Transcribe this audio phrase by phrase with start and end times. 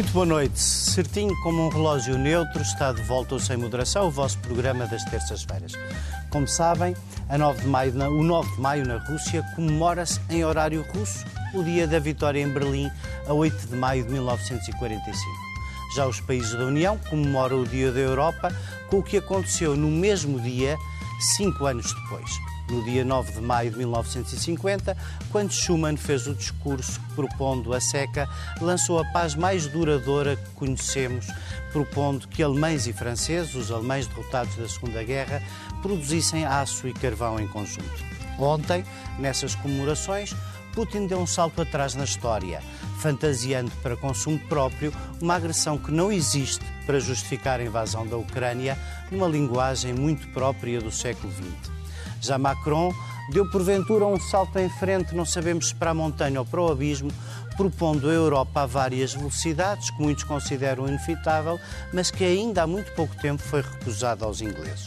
[0.00, 0.58] Muito boa noite.
[0.58, 5.04] Certinho como um relógio neutro, está de volta ao Sem Moderação, o vosso programa das
[5.04, 5.72] terças-feiras.
[6.30, 6.96] Como sabem,
[7.28, 11.62] a 9 de maio, o 9 de maio na Rússia comemora-se em horário russo o
[11.62, 12.90] dia da vitória em Berlim,
[13.28, 15.22] a 8 de maio de 1945.
[15.94, 18.56] Já os países da União comemoram o Dia da Europa
[18.88, 20.78] com o que aconteceu no mesmo dia,
[21.36, 24.96] cinco anos depois no dia 9 de maio de 1950,
[25.30, 28.28] quando Schuman fez o discurso propondo a seca,
[28.60, 31.26] lançou a paz mais duradoura que conhecemos,
[31.72, 35.42] propondo que alemães e franceses, os alemães derrotados da Segunda Guerra,
[35.82, 38.04] produzissem aço e carvão em conjunto.
[38.38, 38.84] Ontem,
[39.18, 40.34] nessas comemorações,
[40.72, 42.62] Putin deu um salto atrás na história,
[43.00, 48.78] fantasiando para consumo próprio uma agressão que não existe para justificar a invasão da Ucrânia
[49.10, 51.79] numa linguagem muito própria do século XX.
[52.20, 52.92] Já Macron
[53.30, 56.70] deu porventura um salto em frente, não sabemos se para a montanha ou para o
[56.70, 57.10] abismo,
[57.56, 61.58] propondo a Europa a várias velocidades, que muitos consideram inevitável,
[61.92, 64.86] mas que ainda há muito pouco tempo foi recusada aos ingleses.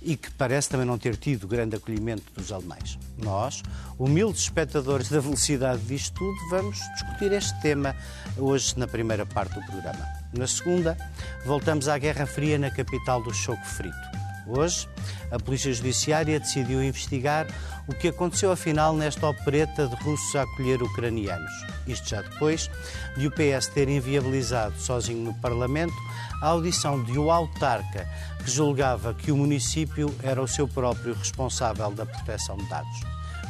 [0.00, 2.98] E que parece também não ter tido grande acolhimento dos alemães.
[3.18, 3.62] Nós,
[3.98, 7.96] humildes espectadores da velocidade disto tudo, vamos discutir este tema
[8.36, 10.06] hoje na primeira parte do programa.
[10.32, 10.96] Na segunda,
[11.44, 14.27] voltamos à Guerra Fria na capital do choco frito.
[14.48, 14.88] Hoje,
[15.30, 17.46] a Polícia Judiciária decidiu investigar
[17.86, 21.52] o que aconteceu afinal nesta opereta de russos a acolher ucranianos.
[21.86, 22.70] Isto já depois
[23.16, 25.94] de o PS ter inviabilizado, sozinho no Parlamento,
[26.42, 28.08] a audição de um autarca
[28.42, 33.00] que julgava que o município era o seu próprio responsável da proteção de dados.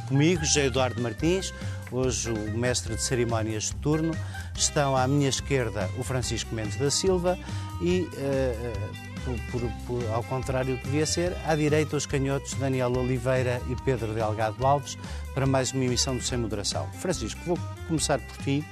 [0.09, 1.53] Comigo, José Eduardo Martins,
[1.93, 4.15] hoje o mestre de cerimónias de turno,
[4.55, 7.39] estão à minha esquerda o Francisco Mendes da Silva
[7.81, 12.53] e uh, por, por, por, ao contrário do que devia ser, à direita os canhotos
[12.56, 14.98] Daniel Oliveira e Pedro Delgado Alves
[15.34, 16.92] para mais uma emissão do Sem Moderação.
[16.94, 17.58] Francisco, vou
[17.88, 18.64] começar por ti.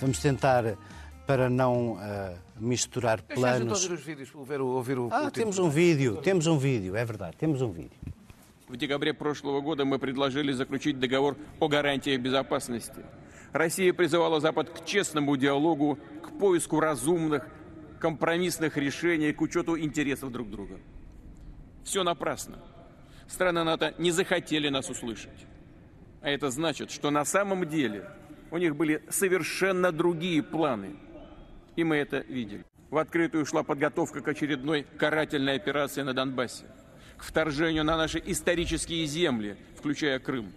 [0.00, 0.76] Vamos tentar
[1.26, 1.98] para não uh,
[2.58, 3.84] misturar planos.
[3.84, 7.36] Ouvir os vídeos, ouvir, ouvir o ah, temos um vídeo, temos um vídeo, é verdade,
[7.36, 7.98] temos um vídeo.
[8.68, 13.04] В декабре прошлого года мы предложили заключить договор о гарантиях безопасности.
[13.52, 17.46] Россия призывала Запад к честному диалогу, к поиску разумных
[17.97, 20.79] компромиссных решений к учету интересов друг друга.
[21.83, 22.59] Все напрасно.
[23.27, 25.45] Страны НАТО не захотели нас услышать.
[26.21, 28.09] А это значит, что на самом деле
[28.51, 30.95] у них были совершенно другие планы.
[31.75, 32.65] И мы это видели.
[32.89, 36.65] В открытую шла подготовка к очередной карательной операции на Донбассе,
[37.17, 40.51] к вторжению на наши исторические земли, включая Крым.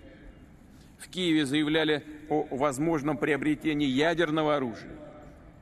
[0.99, 5.10] В Киеве заявляли о возможном приобретении ядерного оружия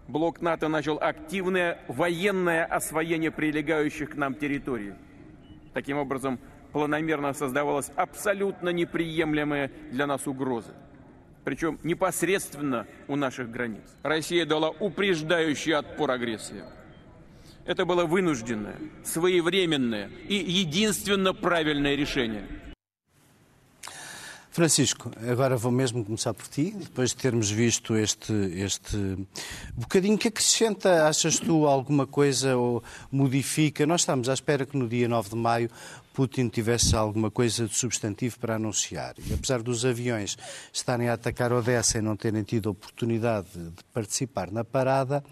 [0.08, 4.94] блок НАТО начал активное военное освоение прилегающих к нам территорий.
[5.74, 6.41] Таким образом,
[6.72, 10.74] планомерно создавалась абсолютно неприемлемая для нас угроза.
[11.44, 13.84] Причем непосредственно у наших границ.
[14.02, 16.62] Россия дала упреждающий отпор агрессии.
[17.64, 22.46] Это было вынужденное, своевременное и единственно правильное решение–
[24.58, 29.16] Francisco, agora vou mesmo começar por ti, depois de termos visto este, este
[29.72, 33.86] bocadinho que acrescenta, achas tu, alguma coisa ou modifica?
[33.86, 35.70] Nós estamos à espera que no dia 9 de maio
[36.12, 39.14] Putin tivesse alguma coisa de substantivo para anunciar.
[39.30, 40.36] E apesar dos aviões
[40.72, 45.22] estarem a atacar Odessa e não terem tido oportunidade de participar na parada,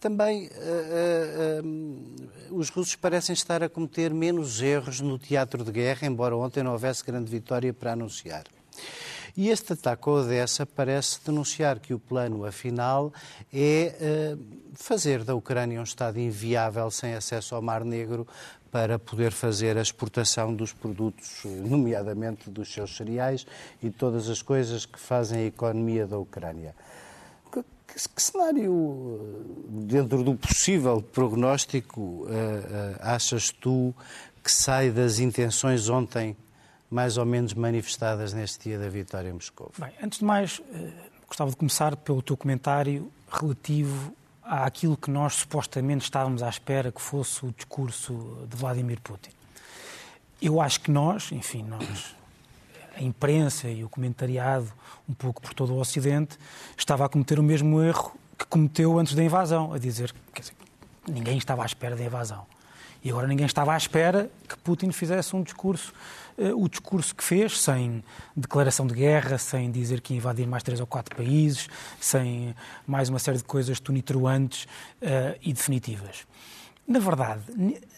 [0.00, 5.70] também uh, uh, uh, os russos parecem estar a cometer menos erros no teatro de
[5.70, 8.44] guerra, embora ontem não houvesse grande vitória para anunciar.
[9.36, 13.12] E este ataque a Odessa parece denunciar que o plano, afinal,
[13.52, 14.38] é uh,
[14.74, 18.26] fazer da Ucrânia um Estado inviável sem acesso ao Mar Negro
[18.70, 23.46] para poder fazer a exportação dos produtos, nomeadamente dos seus cereais
[23.82, 26.74] e todas as coisas que fazem a economia da Ucrânia.
[27.50, 32.28] Que, que, que cenário, dentro do possível prognóstico, uh, uh,
[33.00, 33.94] achas tu
[34.42, 36.36] que sai das intenções ontem
[36.92, 39.72] mais ou menos manifestadas neste dia da vitória em Moscou?
[39.78, 40.90] Bem, antes de mais, eh,
[41.26, 47.00] gostava de começar pelo teu comentário relativo àquilo que nós supostamente estávamos à espera que
[47.00, 49.30] fosse o discurso de Vladimir Putin.
[50.40, 52.14] Eu acho que nós, enfim, nós,
[52.94, 54.70] a imprensa e o comentariado,
[55.08, 56.38] um pouco por todo o Ocidente,
[56.76, 60.42] estava a cometer o mesmo erro que cometeu antes da invasão, a dizer que
[61.10, 62.44] ninguém estava à espera da invasão.
[63.02, 65.92] E agora ninguém estava à espera que Putin fizesse um discurso
[66.54, 68.02] o discurso que fez, sem
[68.36, 71.68] declaração de guerra, sem dizer que ia invadir mais três ou quatro países,
[72.00, 72.54] sem
[72.86, 76.26] mais uma série de coisas tunitruantes uh, e definitivas.
[76.86, 77.42] Na verdade,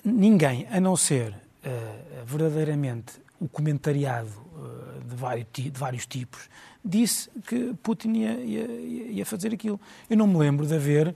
[0.05, 6.49] ninguém, a não ser uh, verdadeiramente o comentariado uh, de, vários, de, vários, tipos,
[6.85, 8.67] disse que Putin ia, ia,
[9.13, 9.81] ia, fazer aquilo.
[10.09, 11.15] Eu não me lembro de haver,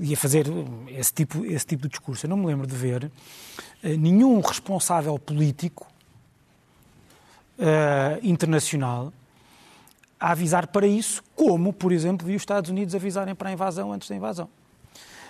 [0.00, 0.46] ia fazer
[0.88, 3.10] esse tipo, esse tipo de discurso, eu não me lembro de ver uh,
[3.98, 5.89] nenhum responsável político
[7.60, 9.12] uh, internacional
[10.18, 14.08] a avisar para isso, como, por exemplo, os Estados Unidos avisarem para a invasão antes
[14.08, 14.48] da invasão.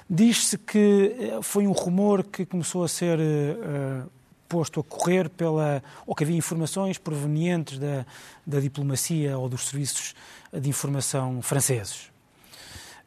[0.08, 4.10] Diz-se que foi um rumor que começou a ser uh,
[4.48, 5.80] posto a correr pela.
[6.04, 8.04] ou que havia informações provenientes da,
[8.44, 10.16] da diplomacia ou dos serviços
[10.52, 12.10] de informação franceses.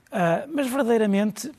[0.07, 1.51] Uh, mas verdadeiramente,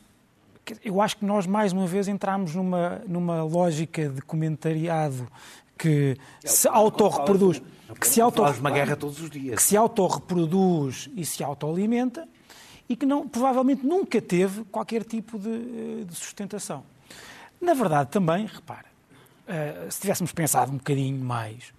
[0.83, 5.29] eu acho que nós mais uma vez entramos numa, numa lógica de comentariado
[5.77, 7.63] que se autorreproduz.
[8.01, 9.57] Que se auto uma guerra todos os dias.
[9.57, 12.27] Que se autorreproduz e se autoalimenta
[12.89, 16.85] e que não, provavelmente nunca teve qualquer tipo de, de sustentação.
[17.61, 18.87] Na verdade, também, repara,
[19.49, 21.73] uh, se tivéssemos pensado um bocadinho mais,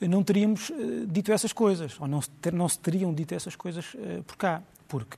[0.00, 3.56] não teríamos uh, dito essas coisas, ou não se, ter, não se teriam dito essas
[3.56, 4.62] coisas uh, por cá.
[4.86, 5.16] Porque,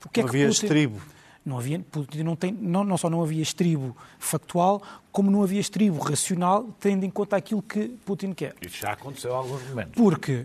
[0.00, 1.00] porque não é havia Putin.
[1.46, 4.82] Não, havia, Putin não, tem, não, não só não havia estribo factual,
[5.12, 8.54] como não havia estribo racional, tendo em conta aquilo que Putin quer.
[8.60, 9.94] Isso já aconteceu em alguns momentos.
[9.94, 10.44] Porque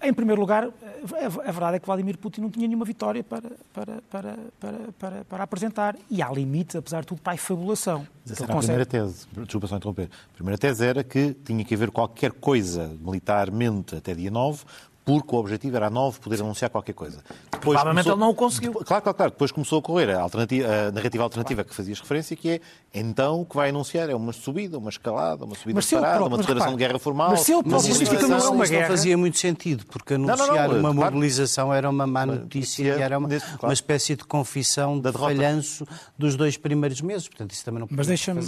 [0.00, 4.02] em primeiro lugar, a verdade é que Vladimir Putin não tinha nenhuma vitória para, para,
[4.10, 5.96] para, para, para, para apresentar.
[6.10, 8.06] E há limites, apesar de tudo, para a efabulação.
[8.28, 9.26] Essa era a primeira tese.
[9.32, 10.08] Desculpa só interromper.
[10.32, 14.64] A primeira tese era que tinha que haver qualquer coisa militarmente até dia 9
[15.04, 17.22] porque o objetivo era a 9 poder anunciar qualquer coisa.
[17.62, 18.12] Depois Provavelmente começou...
[18.12, 18.72] ele não o conseguiu.
[18.72, 19.30] Claro, claro, claro.
[19.30, 21.68] Depois começou a correr a, alternativa, a narrativa alternativa claro.
[21.70, 22.60] que fazias referência, que é
[22.92, 26.72] então o que vai anunciar é uma subida, uma escalada, uma subida parada, uma declaração
[26.72, 27.30] de guerra formal.
[27.30, 28.82] Mas se ele próprio mas isso, não, é uma guerra.
[28.82, 31.14] não fazia muito sentido, porque anunciar não, não, uma claro.
[31.14, 33.58] mobilização era uma má notícia e era uma, claro.
[33.62, 35.86] uma espécie de confissão de falhanço
[36.18, 37.28] dos dois primeiros meses.
[37.28, 38.42] Portanto, isso também não Mas deixa-me.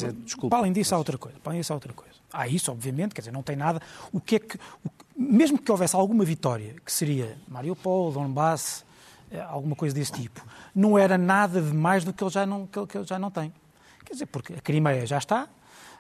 [0.51, 1.39] Para além disso, há outra coisa.
[1.39, 2.15] Para além disso, há outra coisa.
[2.33, 3.81] Há isso, obviamente, quer dizer, não tem nada.
[4.13, 4.59] O que é que.
[4.85, 8.85] O, mesmo que houvesse alguma vitória, que seria Mariupol, Donbass,
[9.49, 10.45] alguma coisa desse tipo,
[10.75, 13.19] não era nada de mais do que ele já não, que ele, que ele já
[13.19, 13.53] não tem.
[14.05, 15.49] Quer dizer, porque a Crimeia já está,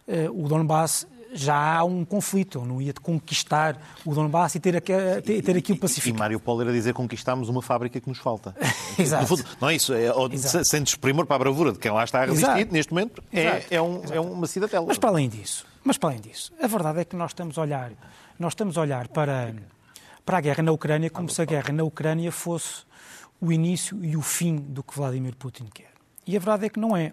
[0.07, 4.77] eh, o Donbass já há um conflito, eu não ia conquistar o Donbass e ter,
[4.77, 4.93] aqui,
[5.25, 6.17] ter, ter aqui o Pacífico.
[6.17, 8.55] E, Mário Paulo era dizer conquistámos uma fábrica que nos falta.
[8.97, 9.27] Exato.
[9.27, 10.13] Fundo, não é isso, é,
[10.65, 12.73] sem desprimor para a bravura de quem lá está a resistir, Exato.
[12.73, 14.87] neste momento, é, é, um, é uma cidadela.
[14.87, 17.63] Mas para além disso, mas para além disso, a verdade é que nós estamos a
[17.63, 17.91] olhar
[18.39, 19.55] nós estamos a olhar para,
[20.25, 22.85] para a guerra na Ucrânia como se a guerra na Ucrânia fosse
[23.45, 25.93] o início e o fim do que Vladimir Putin quer.
[26.27, 27.13] E a verdade é que não é.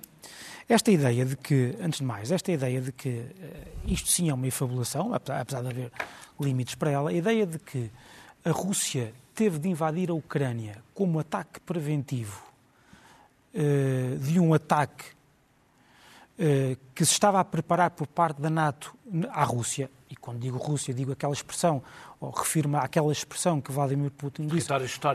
[0.69, 3.25] Esta ideia de que, antes de mais, esta ideia de que uh,
[3.85, 5.91] isto sim é uma efabulação, apesar de haver
[6.39, 7.91] limites para ela, a ideia de que
[8.45, 12.41] a Rússia teve de invadir a Ucrânia como ataque preventivo
[13.53, 15.03] uh, de um ataque
[16.39, 18.95] uh, que se estava a preparar por parte da NATO
[19.29, 21.81] à Rússia, e quando digo Rússia, digo aquela expressão,
[22.19, 24.69] ou refiro-me àquela expressão que Vladimir Putin disse,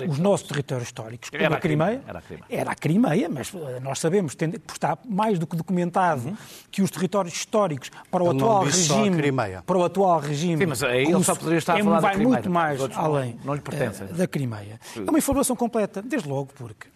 [0.09, 3.53] os nossos territórios históricos, como era a Crimeia, era a Crimeia, era a Crimeia mas
[3.55, 6.37] eh, nós sabemos, tem, está mais do que documentado, uhum.
[6.71, 9.33] que os territórios históricos para o atual regime,
[9.67, 12.33] para o atual regime, Sim, mas ele só poderia estar a falar vai da Crimeia,
[12.33, 14.81] muito mais além não, não uh, da Crimeia.
[14.97, 16.89] É uma informação completa, desde logo porque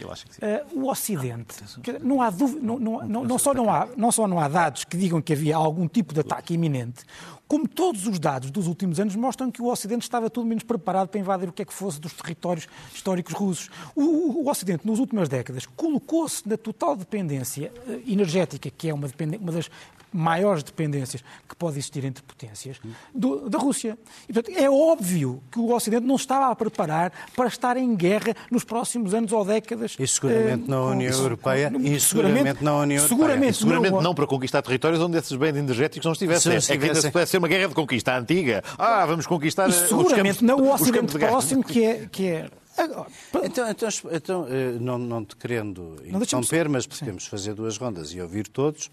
[0.00, 0.40] eu acho que sim.
[0.42, 1.56] Uh, o Ocidente,
[2.02, 4.84] não há dúvida, não, não, não, não, só não, há, não só não há dados
[4.84, 7.04] que digam que havia algum tipo de ataque iminente,
[7.52, 11.08] como todos os dados dos últimos anos mostram que o Ocidente estava tudo menos preparado
[11.08, 13.68] para invadir o que é que fosse dos territórios históricos russos.
[13.94, 19.06] O, o Ocidente, nas últimas décadas, colocou-se na total dependência eh, energética, que é uma,
[19.38, 19.68] uma das
[20.12, 22.80] maiores dependências que pode existir entre potências,
[23.14, 23.98] do, da Rússia.
[24.28, 28.34] E, portanto, é óbvio que o Ocidente não estava a preparar para estar em guerra
[28.50, 29.96] nos próximos anos ou décadas.
[29.98, 31.70] E seguramente na União isso, Europeia.
[31.70, 33.52] Com, e seguramente na União Seguramente, Europeia.
[33.54, 36.60] seguramente não, não, para conquistar territórios onde esses bens energéticos não estivessem.
[36.60, 38.62] Se é que ainda pudesse ser uma guerra de conquista antiga.
[38.78, 43.06] Ah, vamos conquistar e seguramente não o Ocidente próximo, que é, que é Agora,
[43.44, 48.20] então, então, então, eh, não, não te querendo interromper, mas podemos fazer duas rondas e
[48.20, 48.90] ouvir todos.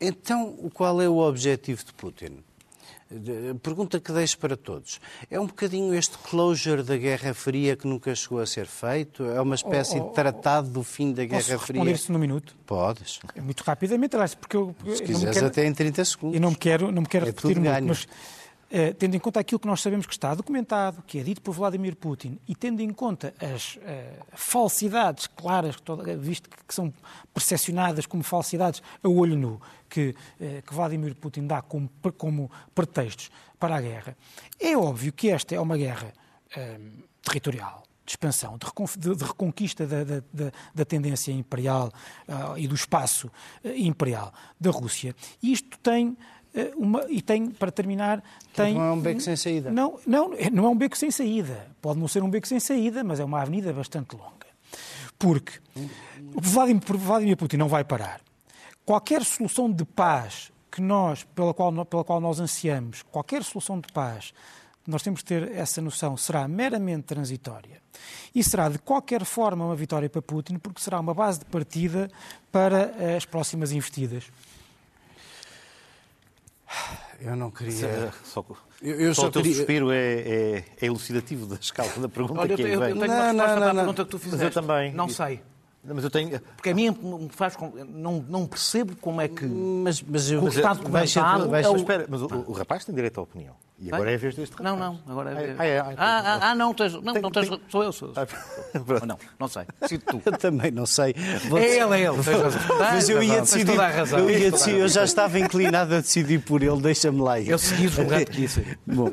[0.00, 2.42] Então, qual é o objetivo de Putin?
[3.60, 5.00] Pergunta que deixo para todos.
[5.28, 9.24] É um bocadinho este closure da Guerra Fria que nunca chegou a ser feito?
[9.24, 11.58] É uma espécie oh, oh, de tratado do fim da Guerra Fria?
[11.58, 12.56] Posso responder isso num minuto?
[12.64, 13.18] Podes.
[13.34, 14.76] É muito rapidamente, aliás, porque eu...
[14.94, 16.36] Se quiseres quero, até em 30 segundos.
[16.36, 18.06] Eu não me quero, não me quero é repetir muito, mas
[18.70, 21.52] Uh, tendo em conta aquilo que nós sabemos que está documentado, que é dito por
[21.52, 23.80] Vladimir Putin, e tendo em conta as uh,
[24.32, 25.74] falsidades claras,
[26.20, 26.94] visto que são
[27.34, 33.28] percepcionadas como falsidades a olho nu, que, uh, que Vladimir Putin dá como, como, pretextos
[33.58, 34.16] para a guerra,
[34.60, 36.12] é óbvio que esta é uma guerra
[37.22, 41.92] territorial, de expansão, de, de reconquista da, da, da, tendência imperial
[42.28, 43.30] uh, e do espaço
[43.64, 45.14] imperial da Rússia.
[45.42, 46.39] E isto tem eh,
[46.76, 48.22] uma, e tem, para terminar,
[48.54, 48.74] tem...
[48.74, 49.70] Não é um beco sem saída.
[49.70, 51.68] Não, não, não é um beco sem saída.
[51.80, 54.46] Pode não ser um beco sem saída, mas é uma avenida bastante longa.
[55.18, 55.52] Porque
[56.34, 58.20] Vladimir, Vladimir Putin não vai parar.
[58.84, 63.92] Qualquer solução de paz que nós, pela qual, pela qual nós ansiamos, qualquer solução de
[63.92, 64.32] paz,
[64.86, 67.80] nós temos que ter essa noção, será meramente transitória.
[68.34, 72.10] E será de qualquer forma uma vitória para Putin, porque será uma base de partida
[72.50, 74.24] para as próximas investidas.
[77.20, 78.12] Eu não queria.
[78.24, 78.44] Só,
[78.80, 79.56] eu, eu só, só o teu queria...
[79.56, 82.94] suspiro é, é, é, elucidativo da escala da pergunta Olha, que eu, é eu, eu
[82.94, 84.44] tenho não, uma resposta não, não, pergunta que tu fizeste.
[84.44, 84.92] Mas eu também.
[84.94, 85.42] Não sei.
[85.82, 86.40] Mas eu tenho...
[86.40, 87.56] Porque a mim me faz.
[87.88, 89.46] Não, não percebo como é que.
[89.46, 90.40] Mas, mas eu.
[90.40, 91.48] O que está documentado.
[91.48, 91.76] Mas, é o...
[91.76, 93.54] espera, mas o, o, rapaz tem direito à opinião.
[93.82, 94.12] E agora Vai?
[94.12, 94.78] é a vez deste rapaz.
[94.78, 95.00] Não, não.
[95.08, 95.56] Agora é.
[95.58, 97.60] Ah, é, ah, ah, ah, não, tens, não, tem, não tens, tem...
[97.66, 99.06] sou eu, sou eu.
[99.06, 99.62] não, não sei.
[99.80, 100.22] Decido tu.
[100.26, 101.14] Eu também não sei.
[101.16, 102.18] É ele, é ele.
[102.78, 103.74] Mas eu ia decidir.
[104.18, 107.48] Eu, ia decidir, eu já estava inclinado a decidir por ele, deixa-me lá ir.
[107.48, 108.60] Eu segui o gato que disse.
[108.86, 109.10] Bom,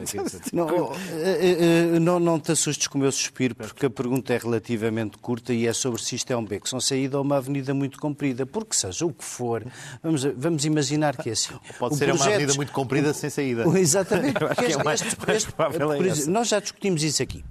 [0.52, 4.38] não, eh, eh, não, não te assustes com o meu suspiro, porque a pergunta é
[4.38, 7.74] relativamente curta e é sobre se isto é um beco sem saída ou uma avenida
[7.74, 8.46] muito comprida.
[8.46, 9.66] Porque seja o que for,
[10.04, 11.54] vamos, vamos imaginar que é assim.
[11.80, 13.64] Pode ser projeto, uma avenida muito comprida sem saída.
[13.80, 14.38] Exatamente.
[14.58, 17.44] É este, mais, este, este, é exemplo, nós já discutimos isso aqui.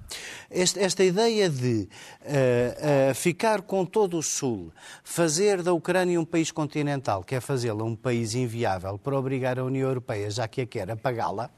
[0.49, 1.87] Esta ideia de
[2.21, 4.71] uh, uh, ficar com todo o Sul,
[5.03, 9.63] fazer da Ucrânia um país continental, que é fazê-la um país inviável para obrigar a
[9.63, 11.49] União Europeia, já que a quer, a pagá-la.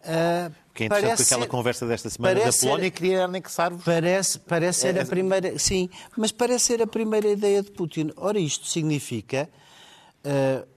[0.00, 3.84] Uh, que é interessante que aquela ser, conversa desta semana da Polónia ser, queria anexar-vos.
[3.84, 5.58] Parece, parece ser é, a primeira.
[5.58, 8.12] Sim, mas parece ser a primeira ideia de Putin.
[8.16, 9.48] Ora, isto significa.
[10.24, 10.67] Uh,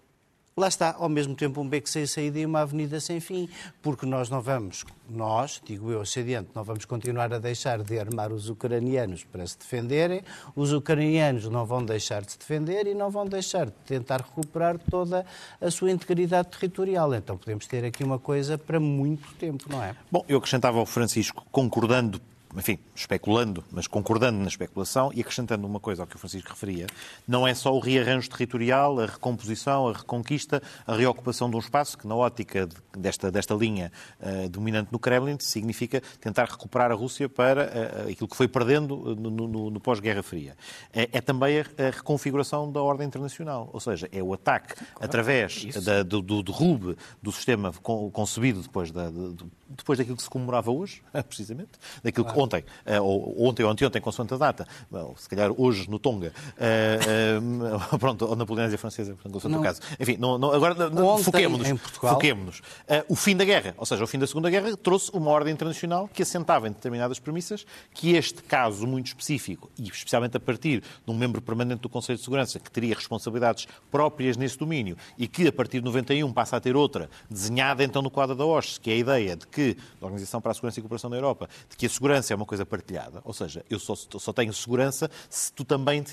[0.62, 3.50] lá está, ao mesmo tempo, um beco sem saída e uma avenida sem fim,
[3.82, 8.32] porque nós não vamos, nós, digo eu, Ocidente, não vamos continuar a deixar de armar
[8.32, 10.22] os ucranianos para se defenderem,
[10.56, 14.78] os ucranianos não vão deixar de se defender e não vão deixar de tentar recuperar
[14.78, 15.26] toda
[15.60, 17.14] a sua integridade territorial.
[17.16, 19.96] Então podemos ter aqui uma coisa para muito tempo, não é?
[20.12, 22.22] Bom, eu acrescentava ao Francisco, concordando
[22.56, 26.88] enfim, especulando, mas concordando na especulação e acrescentando uma coisa ao que o Francisco referia,
[27.28, 31.98] não é só o rearranjo territorial, a recomposição, a reconquista, a reocupação de um espaço
[31.98, 32.68] que, na ótica
[32.98, 37.66] desta, desta linha uh, dominante no Kremlin, significa tentar recuperar a Rússia para
[38.06, 40.56] uh, aquilo que foi perdendo no, no, no pós-Guerra Fria.
[40.94, 45.66] É, é também a, reconfiguração da ordem internacional, ou seja, é o ataque claro, através
[45.84, 49.36] da, do, do derrube do sistema concebido depois, da, de,
[49.70, 51.72] depois daquilo que se comemorava hoje, precisamente,
[52.04, 52.40] daquilo claro.
[52.40, 54.68] que ontem, eh, ou ontem ou anteontem, consoante a data,
[55.16, 59.82] se calhar hoje no Tonga, eh, eh, pronto, ou na Polinésia Francesa, consoante o caso.
[60.00, 60.76] Enfim, não, não, agora
[61.24, 61.82] foquemos-nos.
[61.92, 62.62] Foquemos
[63.08, 66.10] o fim da guerra, ou seja, o fim da Segunda Guerra, trouxe uma ordem internacional
[66.12, 71.12] que assentava em determinadas premissas que este caso muito específico, e especialmente a partir de
[71.12, 75.48] um membro permanente do Conselho de Segurança que teria responsabilidades próprias nesse domínio e que
[75.48, 78.90] a partir de 91 passa a ter outra, desenhada então no quadro da OSCE, que
[78.90, 81.78] é a ideia de que, da Organização para a Segurança e Cooperação da Europa, de
[81.78, 85.52] que a segurança é uma coisa partilhada, ou seja, eu só, só tenho segurança se
[85.54, 86.04] tu também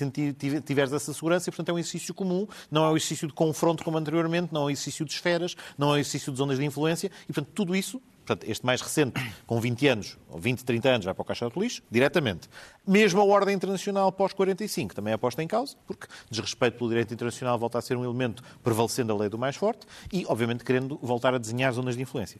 [0.65, 3.83] tiveres essa segurança e, portanto, é um exercício comum, não é um exercício de confronto
[3.83, 6.65] como anteriormente, não é um exercício de esferas, não é um exercício de zonas de
[6.65, 10.89] influência e, portanto, tudo isso Portanto, este mais recente, com 20 anos, ou 20, 30
[10.89, 12.47] anos, vai para o caixa de lixo, diretamente.
[12.85, 17.57] Mesmo a ordem internacional pós-45 também é posta em causa, porque desrespeito pelo direito internacional
[17.57, 21.33] volta a ser um elemento prevalecendo a lei do mais forte e, obviamente, querendo voltar
[21.33, 22.39] a desenhar zonas de influência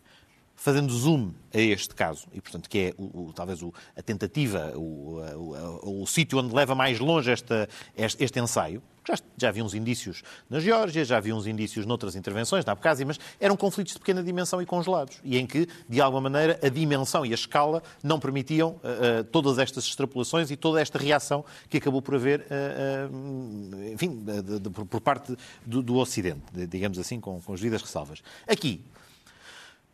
[0.60, 4.74] fazendo zoom a este caso, e portanto que é o, o, talvez o, a tentativa,
[4.76, 10.22] o, sítio onde leva mais longe esta, este, este ensaio, já, já havia uns indícios
[10.50, 14.22] na Geórgia, já havia uns indícios noutras intervenções, na Abkhazia, mas eram conflitos de pequena
[14.22, 18.20] dimensão e congelados, e em que, de alguma maneira, a dimensão e a escala não
[18.20, 23.92] permitiam uh, uh, todas estas extrapolações e toda esta reação que acabou por haver, uh,
[23.94, 28.22] enfim, de, de, por parte do, do Ocidente, digamos assim, com, com as devidas ressalvas.
[28.46, 28.84] Aqui,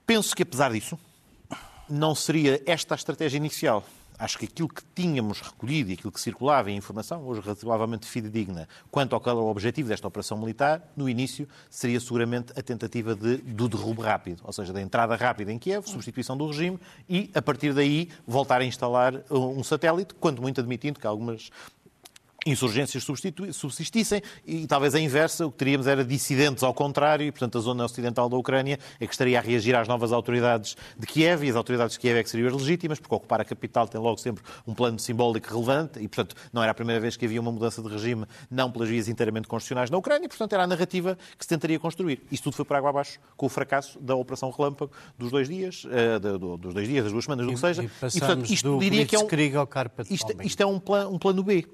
[0.06, 1.00] Penso que, apesar disso,
[1.90, 3.84] não seria esta a estratégia inicial.
[4.18, 8.68] Acho que aquilo que tínhamos recolhido e aquilo que circulava em informação, hoje relativamente fidedigna,
[8.90, 13.68] quanto ao, ao objetivo desta operação militar, no início, seria seguramente a tentativa de, do
[13.68, 17.74] derrubo rápido, ou seja, da entrada rápida em Kiev, substituição do regime e, a partir
[17.74, 21.50] daí, voltar a instalar um satélite, quanto muito admitindo que algumas
[22.46, 23.04] insurgências
[23.52, 27.62] subsistissem e talvez a inversa, o que teríamos era dissidentes ao contrário e, portanto, a
[27.62, 31.50] zona ocidental da Ucrânia é que estaria a reagir às novas autoridades de Kiev e
[31.50, 34.18] as autoridades de Kiev é que seriam as legítimas, porque ocupar a capital tem logo
[34.18, 37.52] sempre um plano simbólico relevante e, portanto, não era a primeira vez que havia uma
[37.52, 41.18] mudança de regime, não pelas vias inteiramente constitucionais na Ucrânia, e, portanto, era a narrativa
[41.38, 42.22] que se tentaria construir.
[42.32, 45.84] Isso tudo foi para água abaixo com o fracasso da Operação Relâmpago dos dois dias,
[45.86, 47.82] uh, dos dois dias, das duas semanas, do que seja.
[47.82, 49.28] E, e, portanto, isto diria que é um,
[50.12, 51.66] isto, isto é um, plan, um plano B.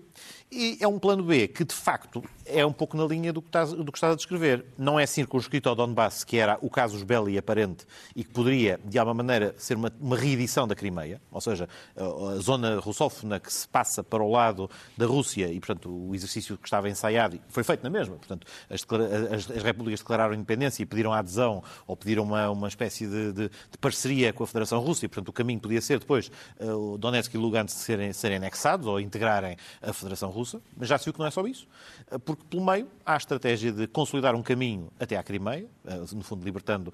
[0.51, 3.47] E é um plano B que, de facto, é um pouco na linha do que
[3.47, 4.65] estás, do que estás a descrever.
[4.77, 8.99] Não é circunscrito ao Donbass, que era o casus belli aparente e que poderia, de
[8.99, 13.51] alguma maneira, ser uma, uma reedição da Crimeia, ou seja, a, a zona russófona que
[13.51, 17.63] se passa para o lado da Rússia e, portanto, o exercício que estava ensaiado foi
[17.63, 18.15] feito na mesma.
[18.15, 18.85] Portanto, as,
[19.31, 23.31] as, as repúblicas declararam independência e pediram a adesão ou pediram uma, uma espécie de,
[23.31, 26.97] de, de, parceria com a Federação Russa e, portanto, o caminho podia ser depois uh,
[26.97, 31.13] Donetsk e Lugansk serem, serem anexados ou integrarem a Federação Russa, mas já se viu
[31.13, 31.67] que não é só isso,
[32.11, 36.15] uh, porque pelo meio há a estratégia de consolidar um caminho até à Crimeia, uh,
[36.15, 36.93] no fundo libertando,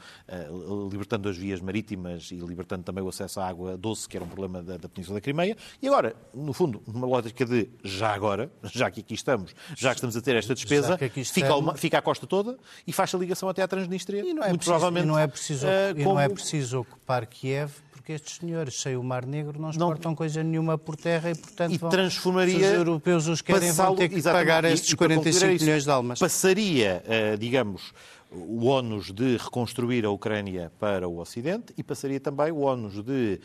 [0.92, 4.28] libertando as vias marítimas e libertando também o acesso à água doce, que era um
[4.28, 8.52] problema da, da Península da Crimeia, e agora, no fundo, numa lógica de já agora,
[8.64, 12.02] já que aqui estamos, já que estamos a ter esta despesa, fica, uma, fica a
[12.02, 14.22] costa toda e faz a ligação até à Transnistria.
[14.22, 16.04] E não é, muito preciso, provavelmente, e não é preciso, uh, como...
[16.04, 17.72] não é preciso ocupar Kiev
[18.08, 20.16] porque estes senhores, sem o Mar Negro, não exportam não...
[20.16, 23.96] coisa nenhuma por terra e, portanto, e vão, transformaria, se os europeus os querem, vão
[23.98, 26.18] ter que pagar estes 45 milhões de almas.
[26.18, 27.94] Passaria, uh, digamos,
[28.32, 33.42] o ónus de reconstruir a Ucrânia para o Ocidente e passaria também o ónus de,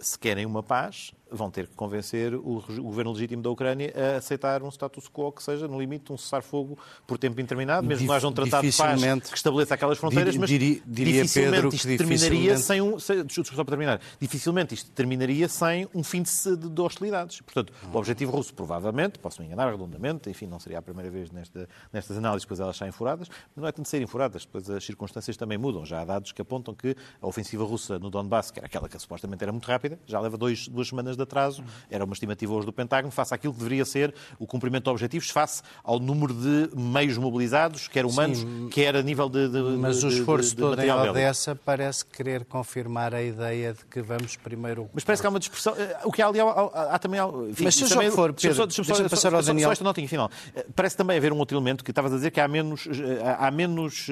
[0.00, 4.62] se querem uma paz, vão ter que convencer o, governo legítimo da Ucrânia a aceitar
[4.62, 8.14] um status quo que seja, no limite, um cessar-fogo por tempo indeterminado, mesmo que não
[8.14, 11.96] haja um tratado de paz que estabeleça aquelas fronteiras, mas diria, diria dificilmente Pedro isto
[11.96, 12.98] terminaria sem um...
[12.98, 14.00] Sem, desculpa, só para terminar.
[14.20, 17.40] Dificilmente isto terminaria sem um fim de, de hostilidades.
[17.40, 21.30] Portanto, o objetivo russo, provavelmente, posso me enganar redondamente, enfim, não seria a primeira vez
[21.30, 24.84] nesta, nestas análises, depois elas saem furadas, mas não é tanto serem furadas, depois as
[24.84, 25.84] circunstâncias também mudam.
[25.84, 28.98] Já há dados que apontam que a ofensiva russa no Donbass, que era aquela que
[28.98, 32.66] supostamente era muito rápida, já leva dois, duas semanas de atraso, era uma estimativa hoje
[32.66, 36.70] do Pentágono, face àquilo que deveria ser o cumprimento de objetivos, face ao número de
[36.76, 40.56] meios mobilizados, quer humanos, Sim, quer a nível de, de Mas de, o esforço de,
[40.56, 44.88] de, todo dessa parece querer confirmar a ideia de que vamos primeiro...
[44.92, 45.74] Mas parece que há uma dispersão...
[45.76, 47.20] Eh, o que há ali, há, há, há também...
[47.50, 49.68] Enfim, Mas seja o que for, Pedro, deixa-me passar ao Daniel.
[49.68, 50.30] Só esta notinha final.
[50.54, 52.86] Eh, parece também haver um outro elemento que estavas a dizer que há menos...
[52.86, 54.06] Eh, há menos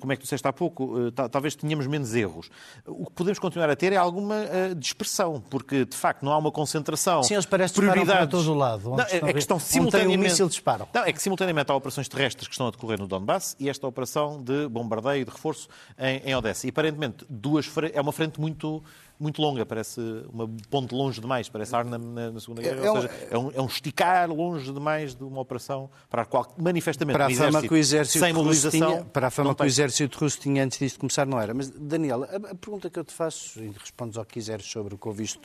[0.00, 1.10] como é que tu disseste há pouco?
[1.30, 2.50] Talvez tenhamos menos erros.
[2.86, 4.36] O que podemos continuar a ter é alguma
[4.72, 8.12] dispersão, porque, de facto, não há uma concentração Sim, eles parecem prioridades.
[8.12, 8.90] para todo o lado.
[8.90, 10.42] Não, é, é que estão simultaneamente...
[10.42, 10.88] Um disparam.
[10.94, 13.86] Não, é que simultaneamente há operações terrestres que estão a decorrer no Donbass e esta
[13.86, 16.66] operação de bombardeio e de reforço em, em Odessa.
[16.66, 18.82] E aparentemente duas, é uma frente muito
[19.18, 20.00] muito longa, parece
[20.32, 22.84] uma ponte longe demais, parece ar na, na, Segunda Guerra.
[22.84, 26.24] É, Ou seja, é um, é um esticar longe demais de uma operação para a
[26.24, 28.92] qual, manifestamente, para a fama que o exército sem mobilização.
[28.92, 31.54] Tinha, para a fama que o exército russo tinha antes disto começar, não era.
[31.54, 34.94] Mas, Daniel, a, a pergunta que eu te faço, e respondes ao que quiseres sobre
[34.94, 35.40] o que ouviste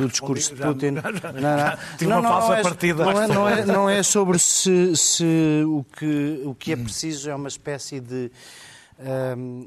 [0.00, 0.94] do discurso de Putin.
[0.94, 3.04] Já, já, não, não, tive uma falsa é partida.
[3.04, 7.30] Não é, não, é, não é sobre se, se o, que, o que é preciso
[7.30, 8.30] é uma espécie de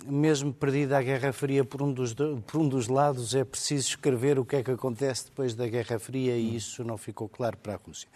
[0.07, 4.39] mesmo perdida a Guerra Fria por um, dos, por um dos lados, é preciso escrever
[4.39, 7.75] o que é que acontece depois da Guerra Fria e isso não ficou claro para
[7.75, 8.09] a Rússia.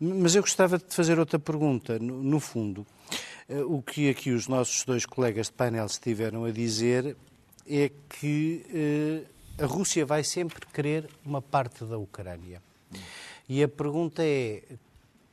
[0.00, 1.98] Mas eu gostava de fazer outra pergunta.
[1.98, 2.86] No, no fundo,
[3.48, 7.16] eh, o que aqui os nossos dois colegas de painel estiveram a dizer
[7.66, 9.26] é que
[9.58, 12.62] uh, a Rússia vai sempre querer uma parte da Ucrânia.
[13.48, 14.62] E a pergunta é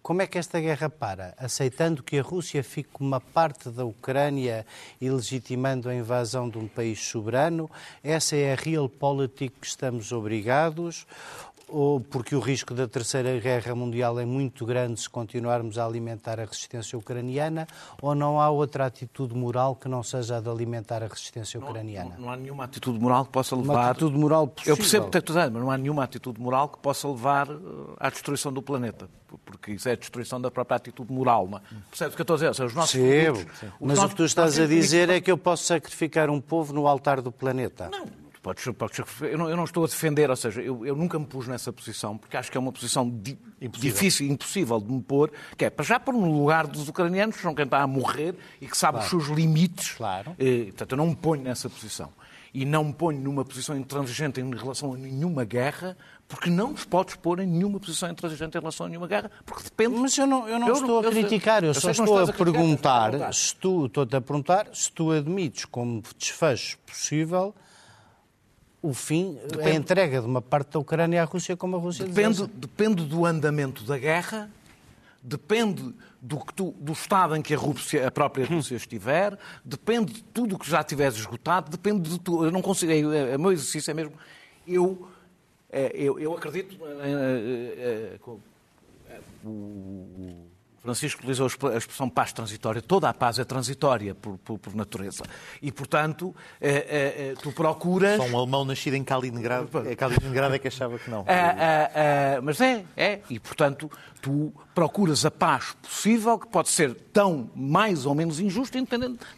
[0.02, 1.36] como é que esta guerra para?
[1.38, 4.66] Aceitando que a Rússia fique uma parte da Ucrânia
[5.00, 7.70] e legitimando a invasão de um país soberano?
[8.04, 11.06] Essa é a realpolitik que estamos obrigados?
[11.70, 16.40] Ou porque o risco da Terceira Guerra Mundial é muito grande se continuarmos a alimentar
[16.40, 17.68] a resistência ucraniana,
[18.02, 22.16] ou não há outra atitude moral que não seja a de alimentar a resistência ucraniana?
[22.18, 23.74] Não, não, há nenhuma atitude moral que possa levar...
[23.74, 24.74] Uma atitude moral possível.
[24.74, 27.56] Eu percebo que a dizer, mas não há nenhuma atitude moral que possa levar eh,
[28.00, 29.10] à destruição do planeta,
[29.46, 31.48] porque isso é a destruição da própria atitude moral.
[31.48, 31.62] Não é?
[31.90, 32.56] Percebes o que eu estou a dizer?
[32.56, 33.46] Seja, os nossos Percebo,
[33.80, 36.88] mas o que tu estás a dizer é que eu posso sacrificar um povo no
[36.88, 37.90] altar do planeta.
[37.92, 38.06] Não,
[39.22, 41.74] Eu, não, eu, não, estou a defender, ou seja, eu, eu, nunca me pus nessa
[41.74, 43.92] posição, porque acho que é uma posição di, impossível.
[43.92, 47.42] difícil, impossível de me pôr, que é para já pôr no lugar dos ucranianos, que
[47.42, 49.18] são quem está a morrer e que sabe claro.
[49.18, 49.92] os seus limites.
[49.92, 50.36] Claro.
[50.40, 52.12] Eh, portanto, eu não me ponho nessa posição.
[52.52, 55.96] E não me ponho numa posição intransigente em relação a nenhuma guerra,
[56.28, 59.64] porque não nos podes pôr em nenhuma posição intransigente em relação a nenhuma guerra, porque
[59.64, 59.96] depende...
[59.96, 62.34] Mas eu não, eu não eu estou a criticar, eu, eu só estou a, a
[62.34, 67.54] perguntar, se tu, estou-te a perguntar se tu admites como desfecho possível
[68.82, 72.06] o fim, depende, a entrega de uma parte da Ucrânia à Rússia como a Rússia
[72.06, 74.50] depende, depende do andamento da guerra,
[75.22, 78.56] depende do, que tu, do estado em que a, Rússia, a própria hum.
[78.56, 82.46] Rússia estiver, depende de tudo o que já tiveres esgotado, depende de tudo.
[82.46, 84.14] Eu não consigo, é, o meu exercício é mesmo,
[84.66, 85.08] eu,
[85.70, 88.20] é, eu, eu acredito, é, é,
[89.44, 90.49] o, o
[90.90, 92.82] Francisco utilizou a expressão paz transitória.
[92.82, 95.24] Toda a paz é transitória por, por, por natureza.
[95.62, 98.18] E, portanto, é, é, tu procuras.
[98.18, 99.70] Só um alemão nascido em Kaliningrado.
[99.88, 101.26] É Kaliningrado é que achava que não.
[102.44, 103.20] mas é, é.
[103.30, 103.90] E, portanto,
[104.22, 108.80] tu procuras a paz possível, que pode ser tão mais ou menos injusta,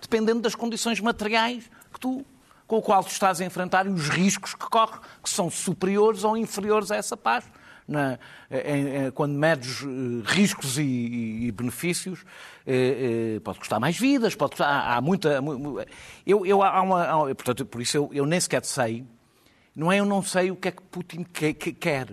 [0.01, 2.25] dependendo, das condições materiais que tu,
[2.65, 6.23] com o qual tu estás a enfrentar e os riscos que corres, que são superiores
[6.23, 7.43] ou inferiores a essa paz
[7.87, 13.79] na, em, em, quando medes uh, riscos e, e, e benefícios, uh, uh, pode custar
[13.79, 15.41] mais vidas, pode custar, há, há muita...
[16.25, 19.05] Eu, eu, há uma, há, portanto, por isso eu, eu, nem sequer sei,
[19.75, 22.11] não é eu não sei o que é que Putin que, que, quer,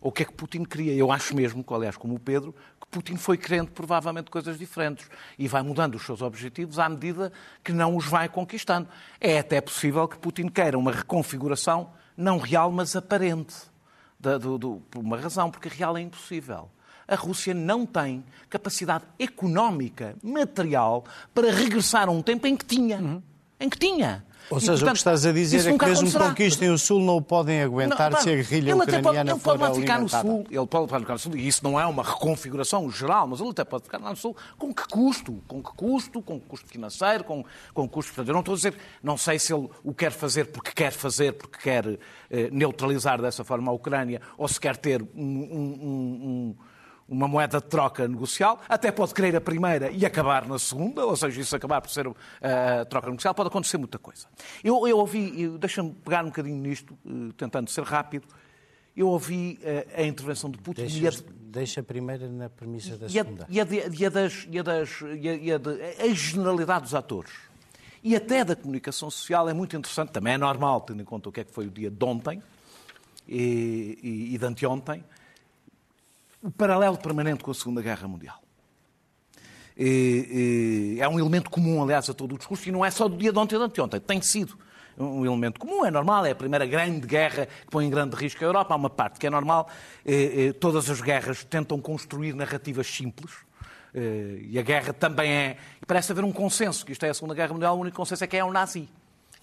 [0.00, 0.94] ou o que é que Putin queria.
[0.94, 5.46] Eu acho mesmo, aliás, como o Pedro, que Putin foi querendo provavelmente coisas diferentes e
[5.46, 8.88] vai mudando os seus objetivos à medida que não os vai conquistando.
[9.20, 13.54] É até possível que Putin queira uma reconfiguração não real, mas aparente
[14.20, 16.68] da, do, do, por uma razão, porque real é impossível.
[17.08, 21.04] A Rússia não tem capacidade económica, material,
[21.34, 22.98] para regressar a um tempo em que tinha.
[22.98, 23.22] Uhum.
[23.58, 24.24] Em que tinha.
[24.48, 27.00] Ou seja, portanto, o que estás a dizer é que mesmo que conquistem o Sul
[27.00, 30.00] não o podem aguentar não, se a guerrilha ele ucraniana pode, ele pode lá ficar
[30.00, 33.40] no Sul, Ele pode ficar no Sul, e isso não é uma reconfiguração geral, mas
[33.40, 34.36] ele até pode ficar lá no Sul.
[34.58, 35.42] Com que custo?
[35.46, 36.22] Com que custo?
[36.22, 37.24] Com que custo financeiro?
[37.24, 38.12] Com, com custo...
[38.12, 38.74] Portanto, eu não estou a dizer...
[39.02, 41.98] Não sei se ele o quer fazer porque quer fazer, porque quer
[42.30, 46.56] eh, neutralizar dessa forma a Ucrânia, ou se quer ter um, um, um
[47.10, 51.16] uma moeda de troca negocial, até pode querer a primeira e acabar na segunda, ou
[51.16, 52.06] seja, isso acabar por ser
[52.40, 54.26] a troca negocial, pode acontecer muita coisa.
[54.62, 58.28] Eu, eu ouvi, deixa-me pegar um bocadinho nisto, eh, tentando ser rápido,
[58.96, 63.18] eu ouvi eh, a intervenção de Putin deixa, a, deixa primeira na premissa da e
[63.18, 63.46] a, segunda.
[63.48, 66.94] E a, e a, das, e a, das, e a, a, de, a generalidade dos
[66.94, 67.50] atores
[68.02, 71.32] e até da comunicação social é muito interessante, também é normal, tendo em conta o
[71.32, 72.42] que é que foi o dia de ontem
[73.28, 75.04] e, e, e de anteontem,
[76.42, 78.40] o paralelo permanente com a Segunda Guerra Mundial.
[79.76, 83.32] É um elemento comum, aliás, a todo o discurso, e não é só do dia
[83.32, 84.58] de ontem ou de anteontem, tem sido
[84.98, 88.44] um elemento comum, é normal, é a primeira grande guerra que põe em grande risco
[88.44, 88.74] a Europa.
[88.74, 89.68] Há uma parte que é normal,
[90.58, 93.32] todas as guerras tentam construir narrativas simples,
[93.94, 95.56] e a guerra também é.
[95.80, 98.22] E parece haver um consenso, que isto é a Segunda Guerra Mundial, o único consenso
[98.22, 98.88] é que é um nazi.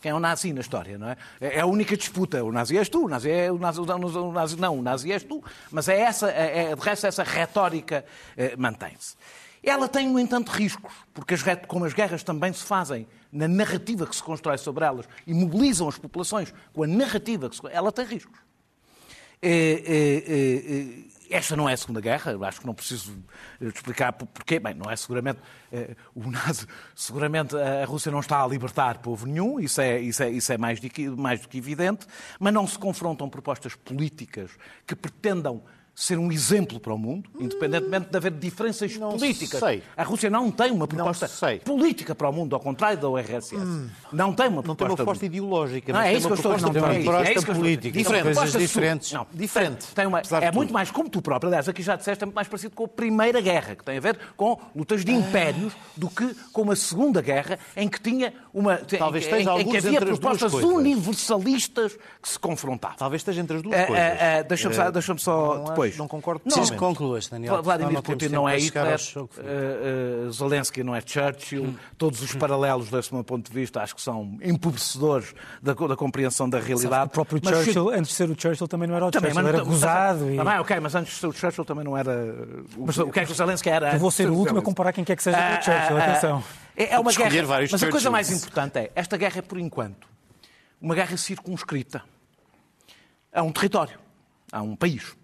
[0.07, 1.17] Quem é o nazi na história, não é?
[1.41, 2.41] É a única disputa.
[2.41, 5.21] O nazi és tu, o nazi é o nazi, o nazi não, o nazi és
[5.21, 5.43] tu.
[5.69, 8.05] Mas é essa, é, é, de resto, essa retórica
[8.37, 9.17] eh, mantém-se.
[9.61, 14.07] Ela tem, no entanto, riscos, porque as, como as guerras também se fazem na narrativa
[14.07, 17.61] que se constrói sobre elas e mobilizam as populações com a narrativa que se...
[17.69, 18.39] ela tem riscos.
[19.41, 23.17] É, é, esta não é a Segunda Guerra, acho que não preciso
[23.61, 24.59] explicar porquê.
[24.59, 25.39] Bem, não é seguramente.
[25.71, 30.23] Eh, o nazi, seguramente a Rússia não está a libertar povo nenhum, isso é, isso
[30.23, 32.07] é, isso é mais, do que, mais do que evidente,
[32.39, 34.51] mas não se confrontam propostas políticas
[34.85, 35.63] que pretendam
[35.99, 39.59] ser um exemplo para o mundo, independentemente de haver diferenças não políticas.
[39.59, 39.81] Sei.
[39.97, 41.27] A Rússia não tem uma proposta
[41.65, 43.55] política para o mundo, ao contrário da URSS.
[43.55, 43.89] Hum.
[44.13, 44.67] Não tem uma proposta.
[44.67, 46.67] Não tem uma proposta ideológica, mas não, é isso que eu estou a dizer.
[46.67, 47.97] Uma proposta política.
[47.97, 48.23] Diferente.
[48.23, 49.11] Coisas diferentes.
[49.11, 49.87] Não, diferente.
[49.95, 52.47] Tem uma, é muito mais, como tu próprio, aliás, aqui já disseste, é muito mais
[52.47, 56.31] parecido com a Primeira Guerra, que tem a ver com lutas de impérios, do que
[56.53, 58.77] com uma Segunda Guerra, em que tinha uma.
[58.77, 62.97] Talvez em, em, em que havia propostas universalistas que se confrontavam.
[62.97, 64.47] Talvez esteja entre as duas coisas.
[64.47, 65.13] Deixa-me só, deixa
[65.91, 65.97] só depois.
[65.97, 67.61] Não concordo Preciso que concluas, Daniel.
[67.63, 71.75] Vladimir Putin não é Hitler, uh, uh, Zelensky não é Churchill, hum.
[71.97, 76.49] todos os paralelos, desse meu ponto de vista, acho que são empobrecedores da, da compreensão
[76.49, 77.07] da realidade.
[77.07, 79.47] O próprio mas, Churchill, antes de ser o Churchill, também não era o também, Churchill,
[79.49, 80.25] era gozado.
[80.25, 80.37] Mas, e...
[80.37, 82.11] Também, ok, mas antes de ser o Churchill também não era...
[82.75, 83.93] O, mas, o que é que o Zelensky era?
[83.93, 86.43] Eu vou ser o último a comparar quem quer que seja uh, o Churchill, atenção.
[86.75, 90.07] É, é uma guerra, mas a coisa mais importante é, esta guerra é, por enquanto,
[90.79, 92.03] uma guerra circunscrita
[93.33, 93.99] a um território,
[94.51, 95.15] a um país,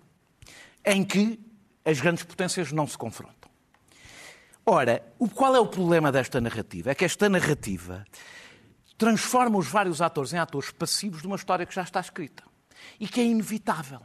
[0.85, 1.39] em que
[1.85, 3.51] as grandes potências não se confrontam.
[4.65, 5.03] Ora,
[5.35, 6.91] qual é o problema desta narrativa?
[6.91, 8.05] É que esta narrativa
[8.97, 12.43] transforma os vários atores em atores passivos de uma história que já está escrita
[12.99, 14.01] e que é inevitável.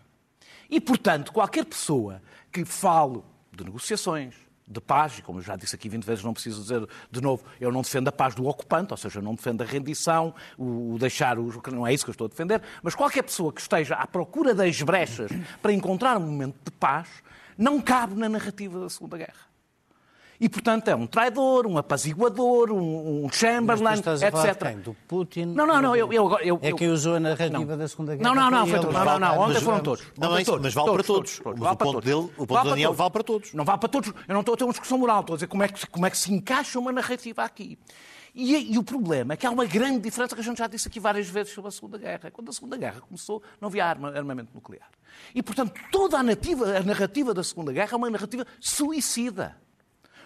[0.68, 4.34] E, portanto, qualquer pessoa que fale de negociações,
[4.68, 7.44] de paz, e como eu já disse aqui 20 vezes, não preciso dizer de novo,
[7.60, 10.96] eu não defendo a paz do ocupante, ou seja, eu não defendo a rendição, o,
[10.98, 11.56] deixar os.
[11.72, 14.54] Não é isso que eu estou a defender, mas qualquer pessoa que esteja à procura
[14.54, 15.30] das brechas
[15.62, 17.08] para encontrar um momento de paz
[17.56, 19.47] não cabe na narrativa da Segunda Guerra.
[20.40, 24.34] E, portanto, é um traidor, um apaziguador, um, um Chamberlain, Mas etc.
[24.34, 24.78] A quem?
[24.78, 25.46] Do Putin?
[25.46, 25.96] Não, não, não.
[25.96, 27.78] Eu, eu, eu, é quem usou a narrativa não.
[27.78, 28.34] da Segunda Guerra.
[28.34, 28.66] Não, não, não.
[28.66, 29.38] Foi, não, não, não.
[29.40, 30.04] Ontem foram todos.
[30.16, 31.40] Não, é isso, mas vale para todos.
[31.44, 33.52] Mas o ponto dele, o ponto do Daniel, vale para todos.
[33.52, 34.12] Não vale para todos.
[34.28, 35.20] Eu não estou a ter uma discussão moral.
[35.20, 37.76] Estou a dizer como é que, como é que se encaixa uma narrativa aqui.
[38.32, 40.86] E, e, o problema é que há uma grande diferença que a gente já disse
[40.86, 42.30] aqui várias vezes sobre a Segunda Guerra.
[42.30, 44.88] Quando a Segunda Guerra começou, não havia arma, armamento nuclear.
[45.34, 49.56] E, portanto, toda a narrativa, a narrativa da Segunda Guerra é uma narrativa suicida.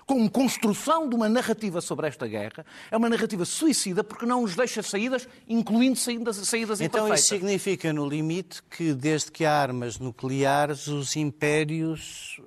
[0.07, 4.55] Com construção de uma narrativa sobre esta guerra, é uma narrativa suicida porque não nos
[4.55, 7.21] deixa saídas, incluindo saídas, saídas Então imperfeitas.
[7.21, 12.41] isso significa, no limite, que desde que há armas nucleares, os impérios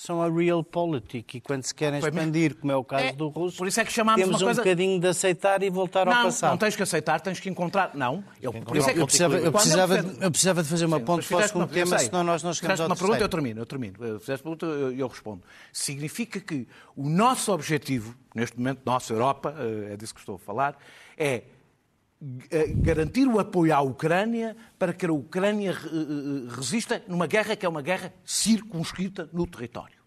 [0.00, 3.26] são a real politic e quando se querem expandir, como é o caso É, do
[3.26, 6.06] russo, por isso é que chamámos temos uma coisa- um bocadinho de aceitar e voltar
[6.06, 6.50] ao Não, passado.
[6.52, 7.90] não tens que aceitar, tens que encontrar.
[7.94, 10.98] Não, eu, por isso é que eu, precisava, eu, precisava, eu precisava de fazer uma
[10.98, 13.60] Sim, ponte mas para o tema, senão nós não chegamos ao uma pergunta, eu termino,
[13.60, 14.20] eu termino.
[14.20, 15.42] Fizeste uma pergunta, eu, eu respondo.
[15.72, 20.38] Significa que o nosso objetivo, neste momento, nossa Europa, eh, é disso que estou a
[20.38, 20.78] falar,
[21.16, 21.42] é eh,
[22.76, 27.64] garantir o apoio à Ucrânia para que a Ucrânia eh, eh, resista numa guerra que
[27.64, 29.98] é uma guerra circunscrita no território.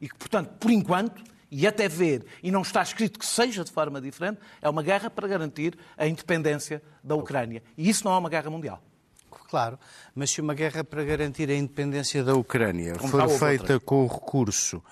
[0.00, 3.70] E que, portanto, por enquanto, e até ver, e não está escrito que seja de
[3.70, 7.62] forma diferente, é uma guerra para garantir a independência da Ucrânia.
[7.78, 8.82] E isso não é uma guerra mundial.
[9.48, 9.78] Claro,
[10.14, 13.80] mas se uma guerra para garantir a independência da Ucrânia Como for feita outra.
[13.80, 14.82] com o recurso,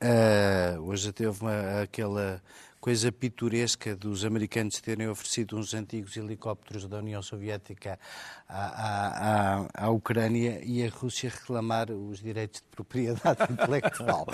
[0.00, 2.42] ah, hoje houve uma, aquela
[2.80, 7.98] coisa pitoresca dos americanos terem oferecido uns antigos helicópteros da União Soviética
[8.48, 14.26] à, à- à- Ucrânia e a Rússia reclamar os direitos de propriedade intelectual.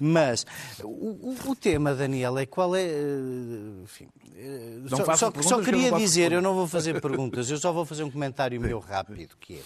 [0.00, 0.46] Mas
[0.82, 2.82] o, o- tema, Daniel, é qual é.
[2.82, 6.66] eh, Enfim, eh, Não só, só- só que eu queria posso dizer, eu não vou
[6.66, 9.62] fazer perguntas, eu só vou fazer um comentário meu rápido, que é,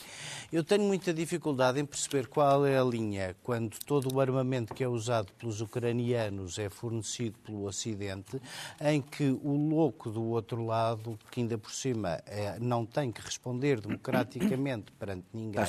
[0.53, 4.85] eu tenho muita dificuldade em perceber qual é a linha quando todo o armamento que
[4.85, 8.41] é usado pelos ucranianos é fornecido pelo Ocidente,
[8.81, 13.21] em que o louco do outro lado, que ainda por cima é, não tem que
[13.21, 15.61] responder democraticamente perante ninguém,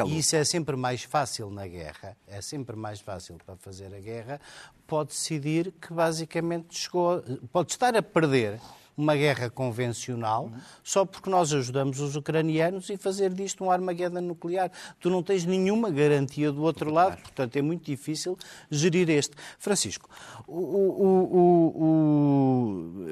[0.00, 0.18] é e louco.
[0.18, 4.40] isso é sempre mais fácil na guerra, é sempre mais fácil para fazer a guerra,
[4.86, 8.60] pode decidir que basicamente chegou, pode estar a perder
[9.00, 10.50] uma guerra convencional
[10.82, 14.70] só porque nós ajudamos os ucranianos e fazer disto um Armageddon nuclear.
[15.00, 18.36] Tu não tens nenhuma garantia do outro lado, portanto é muito difícil
[18.70, 19.34] gerir este.
[19.58, 20.08] Francisco,
[20.46, 21.80] o, o-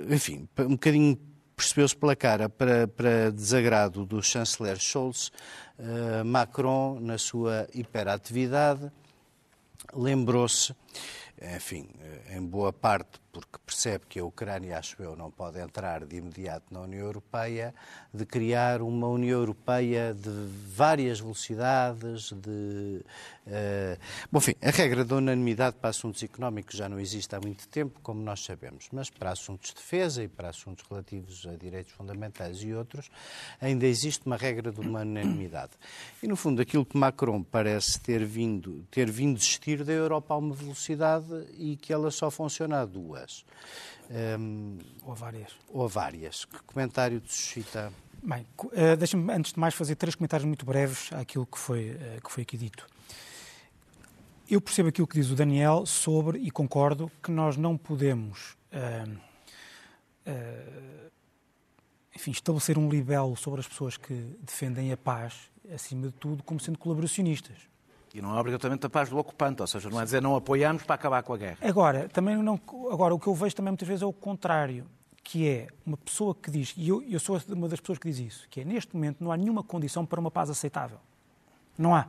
[0.08, 1.18] o- enfim, um bocadinho
[1.56, 5.32] percebeu-se pela cara para, para desagrado do chanceler Scholz,
[5.78, 8.90] eh, Macron, na sua hiperatividade,
[9.92, 10.74] lembrou-se,
[11.56, 11.88] enfim,
[12.30, 16.72] em boa parte porque percebe que a Ucrânia, acho eu, não pode entrar de imediato
[16.72, 17.74] na União Europeia,
[18.12, 20.30] de criar uma União Europeia de
[20.74, 23.00] várias velocidades, de...
[23.46, 23.98] eh,
[24.32, 28.00] Bom, enfim, a regra da unanimidade para assuntos económicos já não existe há muito tempo,
[28.02, 32.62] como nós sabemos, mas para assuntos de defesa e para assuntos relativos a direitos fundamentais
[32.62, 33.10] e outros,
[33.60, 35.72] ainda existe uma regra de uma unanimidade.
[36.22, 39.38] E, no fundo, aquilo que Macron parece ter vindo, ter vindo
[39.68, 43.44] existir da Europa a uma velocidade e que ela só funciona a duas.
[44.10, 45.52] Hum, Ou várias.
[45.68, 46.44] ou a várias.
[46.46, 47.92] Que comentário te suscita?
[48.22, 52.18] Bem, eh, deixa-me antes de mais fazer três comentários muito breves àquilo que foi, eh,
[52.24, 52.86] que foi aqui dito.
[54.50, 59.04] Eu percebo aquilo que diz o Daniel sobre, e concordo, que nós não podemos eh,
[62.16, 66.58] enfim, estabelecer um libelo sobre as pessoas que defendem a paz, acima de tudo, como
[66.58, 67.68] sendo colaboracionistas.
[68.18, 70.82] E não é obrigatoriamente a paz do ocupante, ou seja, não é dizer não apoiamos
[70.82, 71.58] para acabar com a guerra.
[71.62, 74.84] Agora, também não, agora, o que eu vejo também muitas vezes é o contrário,
[75.22, 78.18] que é uma pessoa que diz, e eu, eu sou uma das pessoas que diz
[78.18, 80.98] isso, que é neste momento não há nenhuma condição para uma paz aceitável.
[81.78, 82.08] Não há.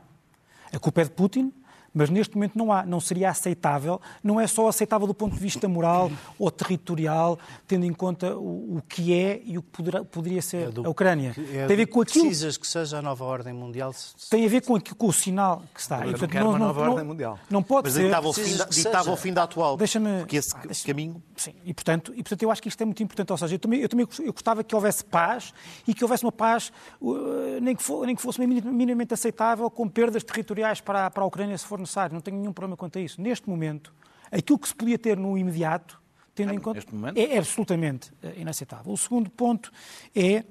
[0.72, 1.52] A culpa é de Putin,
[1.94, 2.84] mas neste momento não há.
[2.84, 7.84] Não seria aceitável, não é só aceitável do ponto de vista moral ou territorial, tendo
[7.84, 10.90] em conta o, o que é e o que poderá, poderia ser É do- a
[10.90, 11.34] Ucrânia.
[11.52, 13.92] É Tem a ver com aquilo Precisas que seja a nova ordem mundial?
[13.92, 16.04] se- tem a ver com, aquilo- com o sinal que está.
[16.06, 17.38] Eu E, não quero uma nova ordem mundial.
[17.50, 18.04] Não pode Mas ser.
[18.04, 19.76] ditava o, fim da, ditava o fim da atual.
[19.76, 21.22] Deixa-me- Porque esse Ah, deixa- caminho.
[21.36, 23.30] Sim, e portanto, e portanto eu acho que isto é muito importante.
[23.32, 25.52] Ou seja, eu também, eu também eu gostava que houvesse paz
[25.86, 29.88] e que houvesse uma paz, uh, nem que, fo- nem que fosse minimamente aceitável, com
[29.88, 32.14] perdas territoriais para, para a Ucrânia, se for necessário.
[32.14, 33.20] Não tenho nenhum problema quanto a isso.
[33.20, 33.92] Neste momento,
[34.30, 36.00] aquilo que se podia ter no imediato,
[36.34, 36.80] tendo em conta.
[36.92, 37.18] momento?
[37.18, 38.92] É absolutamente eh, inaceitável.
[38.92, 39.70] O segundo ponto
[40.14, 40.44] é.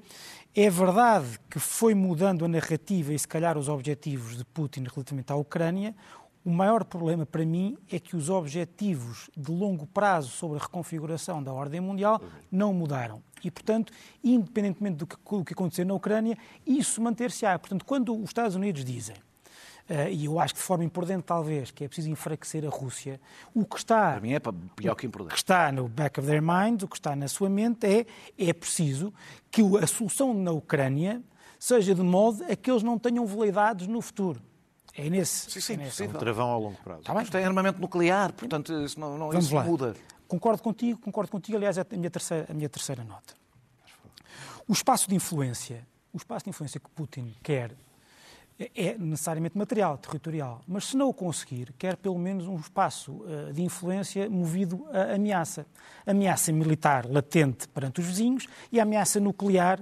[0.52, 5.32] É verdade que foi mudando a narrativa e, se calhar, os objetivos de Putin relativamente
[5.32, 5.94] à Ucrânia.
[6.44, 11.40] O maior problema para mim é que os objetivos de longo prazo sobre a reconfiguração
[11.40, 13.22] da ordem mundial não mudaram.
[13.44, 13.92] E, portanto,
[14.24, 17.56] independentemente do que, do que acontecer na Ucrânia, isso manter-se-á.
[17.56, 19.14] Portanto, quando os Estados Unidos dizem,
[20.12, 23.20] e eu acho que de forma importante talvez, que é preciso enfraquecer a Rússia,
[23.54, 25.34] o que está Para mim é pior que o que imprudente.
[25.36, 28.06] está no back of their mind, o que está na sua mente é
[28.38, 29.12] é preciso
[29.50, 31.20] que a solução na Ucrânia
[31.58, 34.40] seja de modo a que eles não tenham veleidades no futuro.
[34.94, 35.50] É nesse.
[35.50, 35.90] Sim, sim, é nesse.
[35.90, 36.16] possível.
[36.16, 37.00] Um travão ao longo prazo.
[37.00, 37.22] Está bem?
[37.22, 39.62] Isto é armamento nuclear, portanto, isso não, não isso lá.
[39.64, 39.94] muda.
[40.26, 41.56] Concordo contigo, concordo contigo.
[41.58, 43.34] Aliás, é a minha terceira, a minha terceira nota.
[44.68, 47.72] O espaço de influência, o espaço de influência que Putin quer
[48.74, 50.60] é necessariamente material, territorial.
[50.66, 55.14] Mas se não o conseguir, quer pelo menos um espaço uh, de influência movido a
[55.14, 55.66] ameaça.
[56.06, 59.80] Ameaça militar latente perante os vizinhos e ameaça nuclear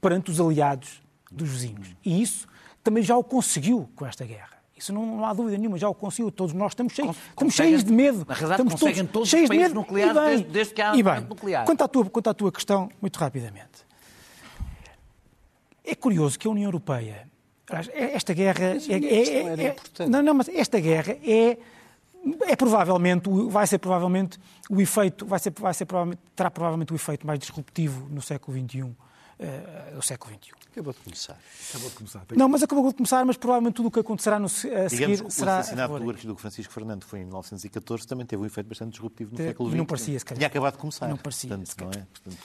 [0.00, 1.94] perante os aliados dos vizinhos.
[2.04, 2.46] E isso
[2.82, 4.60] também já o conseguiu com esta guerra.
[4.76, 6.30] Isso não, não há dúvida nenhuma, já o conseguiu.
[6.30, 8.24] Todos nós estamos cheios, estamos cheios de medo.
[8.26, 9.80] Na realidade, estamos conseguem todos, cheios os países de medo.
[9.80, 11.66] nucleares e bem, desde, desde que há e bem, nuclear.
[11.66, 13.90] Quanto à, tua, quanto à tua questão, muito rapidamente.
[15.84, 17.28] É curioso que a União Europeia,
[17.92, 21.58] esta guerra é, é, é, é não, não, mas esta guerra é
[22.46, 26.96] é provavelmente vai ser provavelmente o efeito vai ser vai ser provavelmente, terá provavelmente o
[26.96, 28.96] efeito mais disruptivo no século XXI uh,
[29.94, 30.52] do século XXI.
[30.70, 31.38] Acabou de começar.
[31.70, 32.22] Acabou de começar.
[32.36, 35.20] Não, mas acabou de começar, mas provavelmente tudo o que acontecerá no, a seguir Digamos
[35.22, 35.56] que será.
[35.56, 39.32] o assassinato do arquiduque Francisco Fernando foi em 1914, também teve um efeito bastante disruptivo
[39.32, 39.78] no Te- século e XX.
[39.78, 40.38] não parecia, se calhar.
[40.38, 41.08] Tinha acabado de começar.
[41.08, 42.06] Não parecia, Portanto, se não é?
[42.12, 42.38] Portanto,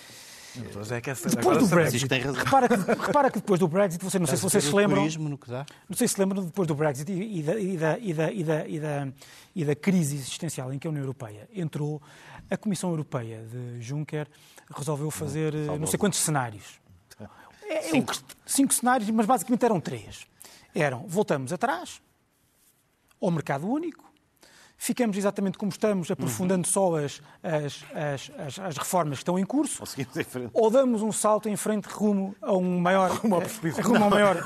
[0.91, 1.67] É que essa- Depois do.
[1.67, 2.43] Brexit, tem razão.
[2.43, 5.27] repara que, repara que depois do Brexit, você, não sei se vocês se lembram, Turismo
[5.29, 5.65] no que dá.
[5.89, 8.31] não sei se se lembram depois do Brexit e, e da, e, da, e, da,
[8.31, 9.07] e, da, e, da,
[9.55, 12.01] e da crise existencial em que a União Europeia entrou,
[12.49, 14.27] a Comissão Europeia de Juncker
[14.75, 16.79] resolveu fazer eh, não sei quantos cenários.
[17.67, 20.25] É, é o que- cinco cenários, mas basicamente eram três.
[20.73, 22.01] Eram, voltamos atrás,
[23.21, 24.03] ao mercado único,
[24.77, 29.45] ficamos exatamente como estamos, aprofundando só as, as, as, as, as reformas que estão em
[29.45, 29.83] curso,
[30.53, 34.37] ou em damos um salto em frente rumo a um maior, rumo ao, maior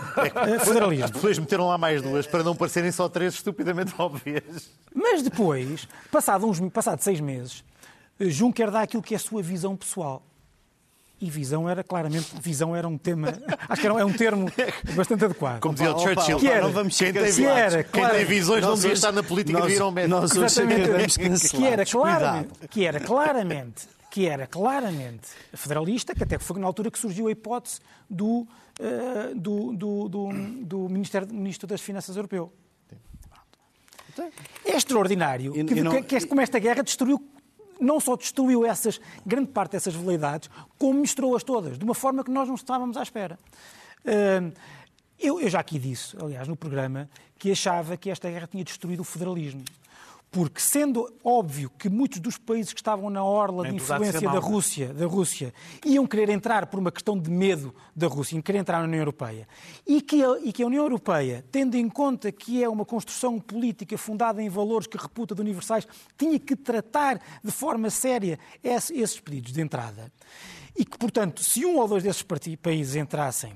[0.48, 1.10] eh, federalismo.
[1.10, 4.70] Depois meteram lá mais duas para não parecerem só três estupidamente óbvias.
[4.94, 7.64] Mas depois, passado, uns, passado seis meses,
[8.20, 10.24] eh, Juncker dá aquilo que é a sua visão pessoal.
[11.22, 13.28] E visão era claramente, visão era um tema,
[13.68, 14.50] acho que era, é um termo
[14.96, 15.60] bastante adequado.
[15.60, 18.16] Como dizia o Churchill, opa, Que era- não vamos quem tem, que era, quem claro.
[18.16, 20.16] tem visões não devia estar na política nós- de ir ao médico.
[20.22, 20.82] Nós hoje Exatamente.
[20.90, 21.58] acabamos cancelados.
[21.58, 26.90] que era claramente, que era claramente, que era claramente federalista, que até foi na altura
[26.90, 27.80] que surgiu a hipótese
[28.10, 28.48] do,
[28.80, 30.30] eh, do, do, do,
[30.64, 32.52] do Ministério, Ministro das Finanças Europeu.
[34.66, 37.22] É extraordinário E- que, e não- que- que como esta guerra destruiu,
[37.80, 42.32] não só destruiu essas, grande parte dessas veleidades, como misturou-as todas, de uma forma que
[42.32, 43.38] nós não estávamos à espera.
[44.06, 44.52] Hum,
[45.22, 49.02] Eu, eu já aqui disse, aliás, no programa, que achava que esta guerra tinha destruído
[49.02, 49.64] o federalismo.
[50.32, 54.40] Porque, sendo óbvio que muitos dos países que estavam na orla de influência da mau.
[54.40, 55.52] Rússia, da Rússia
[55.84, 59.00] iam querer entrar por uma questão de medo da Rússia, iam querer entrar na União
[59.00, 59.48] Europeia,
[59.88, 63.40] e que, a, e que a União Europeia, tendo em conta que é uma construção
[63.40, 68.94] política fundada em valores que reputa de universais, tinha que tratar de forma séria esse-
[69.00, 70.12] esses pedidos de entrada,
[70.78, 72.24] e que, portanto, se um ou dois desses
[72.62, 73.54] países entrassem,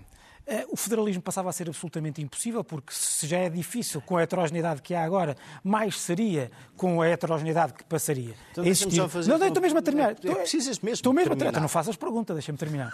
[0.69, 4.82] o federalismo passava a ser absolutamente impossível, porque se já é difícil com a heterogeneidade
[4.82, 8.36] que há agora, mais seria com a heterogeneidade que passaria.
[8.51, 8.95] Então a existir.
[8.97, 10.12] só fazer não, não, estou mesmo a terminar.
[10.23, 11.45] É, é, precisas mesmo Estou mesmo a terminar.
[11.51, 11.62] terminar.
[11.62, 12.91] Não faças pergunta, deixa-me terminar.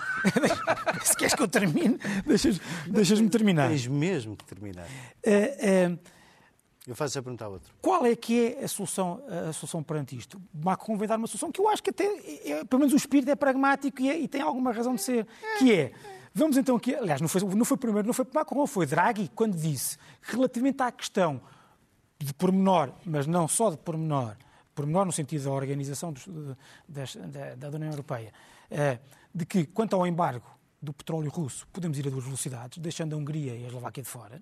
[1.03, 3.69] se queres que eu termine, deixas- deixas-me terminar.
[3.69, 4.85] Tens mesmo que terminar.
[5.23, 5.97] Eh, eh,
[6.87, 7.73] Eu faço a pergunta a outro.
[7.81, 10.39] qual é que é a solução, a solução perante isto?
[10.53, 12.05] Macron vai dar uma solução que eu acho que até,
[12.45, 15.25] é- pelo menos o espírito é pragmático e, é- e tem alguma razão de ser,
[15.57, 15.91] que é,
[16.39, 19.55] vamos então aqui, aliás, não foi, não foi primeiro, não foi Macron, foi Draghi, quando
[19.55, 21.39] disse, relativamente à questão
[22.17, 24.35] de pormenor, mas não só de pormenor,
[24.73, 26.27] pormenor no sentido da organização dos-
[26.87, 28.33] das- da, da União Europeia,
[28.71, 28.99] eh,
[29.33, 30.45] de que, quanto ao embargo
[30.81, 34.09] do petróleo russo, podemos ir a duas velocidades, deixando a Hungria e a Eslováquia de
[34.09, 34.41] fora.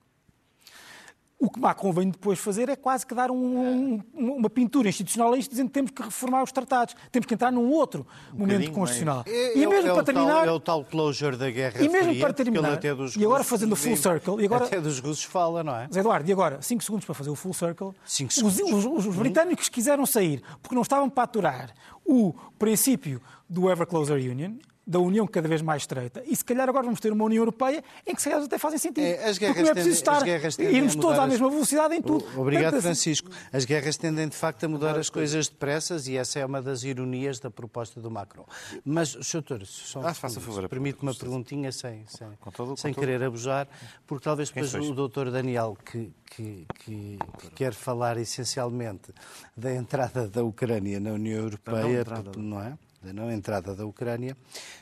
[1.39, 5.34] O que Macron vem depois fazer é quase que dar um- um- uma pintura institucional
[5.34, 8.47] a isto, dizendo que temos que reformar os tratados, temos que entrar num outro momento
[8.47, 9.23] bocadinho constitucional.
[9.28, 11.80] É, e é mesmo é para o tal- terminar, é o tal closure da Guerra
[11.84, 14.65] E mesmo Fria, para terminar, até dos e agora fazendo o full circle, e agora-
[14.65, 15.88] Até dos russos fala, não é?
[15.93, 17.91] Zé Eduardo, e agora, 5 segundos para fazer o full circle.
[18.04, 18.86] Cinco Os, segundos.
[18.86, 21.71] os- os britânicos quiseram sair porque não estavam para aturar
[22.04, 24.54] o princípio do Ever Closer Union,
[24.88, 27.84] da união cada vez mais estreita, e se calhar agora vamos ter uma União Europeia
[28.06, 29.04] em que se calhar até fazem sentido.
[29.04, 31.93] É, as guerras porque não é preciso estar, tendem irmos todos à as- mesma velocidade
[31.95, 32.23] em tudo.
[32.39, 33.30] Obrigado, Portanto, assim, Francisco.
[33.52, 36.84] As guerras tendem, de facto, a mudar as coisas depressas e essa é uma das
[36.84, 38.45] ironias da proposta do Macron.
[38.86, 39.41] Mas, Sr.
[39.41, 43.02] Doutor, só Ah, faça favor, permite uma perguntinha sem, sem, Com todo- com sem todo-
[43.04, 43.67] querer abusar,
[44.08, 49.13] porque talvez depois o doutor Daniel, que, que, que- que quer falar essencialmente
[49.56, 52.32] da entrada da Ucrânia na União Europeia, entrada.
[52.38, 52.78] não é?
[53.07, 54.35] Da não entrada da Ucrânia,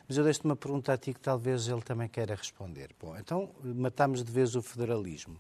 [0.08, 2.90] mas eu deixo-te uma pergunta a ti que talvez ele também queira responder.
[3.00, 5.36] Bom, então matamos de vez o federalismo.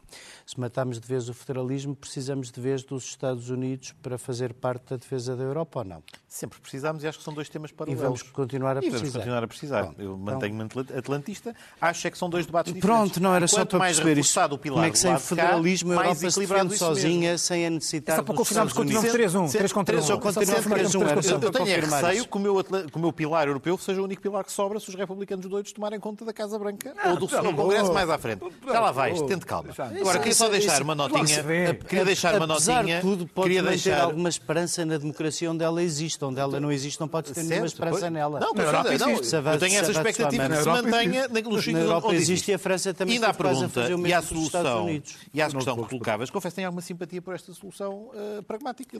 [0.46, 4.92] Se matamos de vez o federalismo, precisamos de vez dos Estados Unidos para fazer parte
[4.92, 6.04] da defesa da Europa ou não?
[6.28, 8.04] Sempre precisámos e acho que são dois temas E paralelos.
[8.04, 9.20] vamos continuar a E vamos precisar.
[9.20, 9.84] continuar a precisar.
[9.86, 11.56] Pronto, Eu então- mantenho-me atl- atlantista.
[11.82, 12.96] Acho é que são dois debates diferentes.
[13.00, 14.40] Pronto, não era só para mais perceber isto.
[14.54, 16.60] o pilar Como é que do sem de cá, federalismo a Europa se defende isso
[16.60, 16.78] mesmo.
[16.78, 19.34] sozinha, sem a É necessitar só para confirmarmos Estados continuamos Unidos?
[19.34, 19.98] 3-1, 3 contra 1.
[19.98, 21.52] Três ou Só para continente, confirmar que três, um, temos era três só contra Eu
[21.66, 21.66] tenho
[22.06, 24.52] receio que o meu da- que o meu pilar europeu seja o único pilar que
[24.52, 28.10] sobra se os republicanos doidos tomarem conta da Casa Branca ou do do Congresso mais
[28.10, 28.44] à frente.
[28.66, 29.70] Já lá vais, tente calma.
[30.00, 31.44] Agora, queria só deixar isso- uma notinha.
[31.88, 33.02] Queria deixar uma notinha.
[33.02, 34.02] tudo, pode Queria deixar.
[34.02, 36.24] alguma esperança na democracia onde ela existe.
[36.24, 38.12] Onde ela não existe, não pode ter nenhuma Certo, esperança pois.
[38.12, 38.40] nela.
[38.40, 41.40] Não, Europa certeza, não, avança- Eu tenho essa expectativa que se Na Europa mantenha Na
[41.64, 44.20] sítios Europa onde existe e a França também está a pergunta fazer o e à
[44.20, 45.16] Estados solução, Unidos.
[45.34, 48.98] e à solução que colocavas, confesso que tenho alguma simpatia por esta solução eh, pragmática.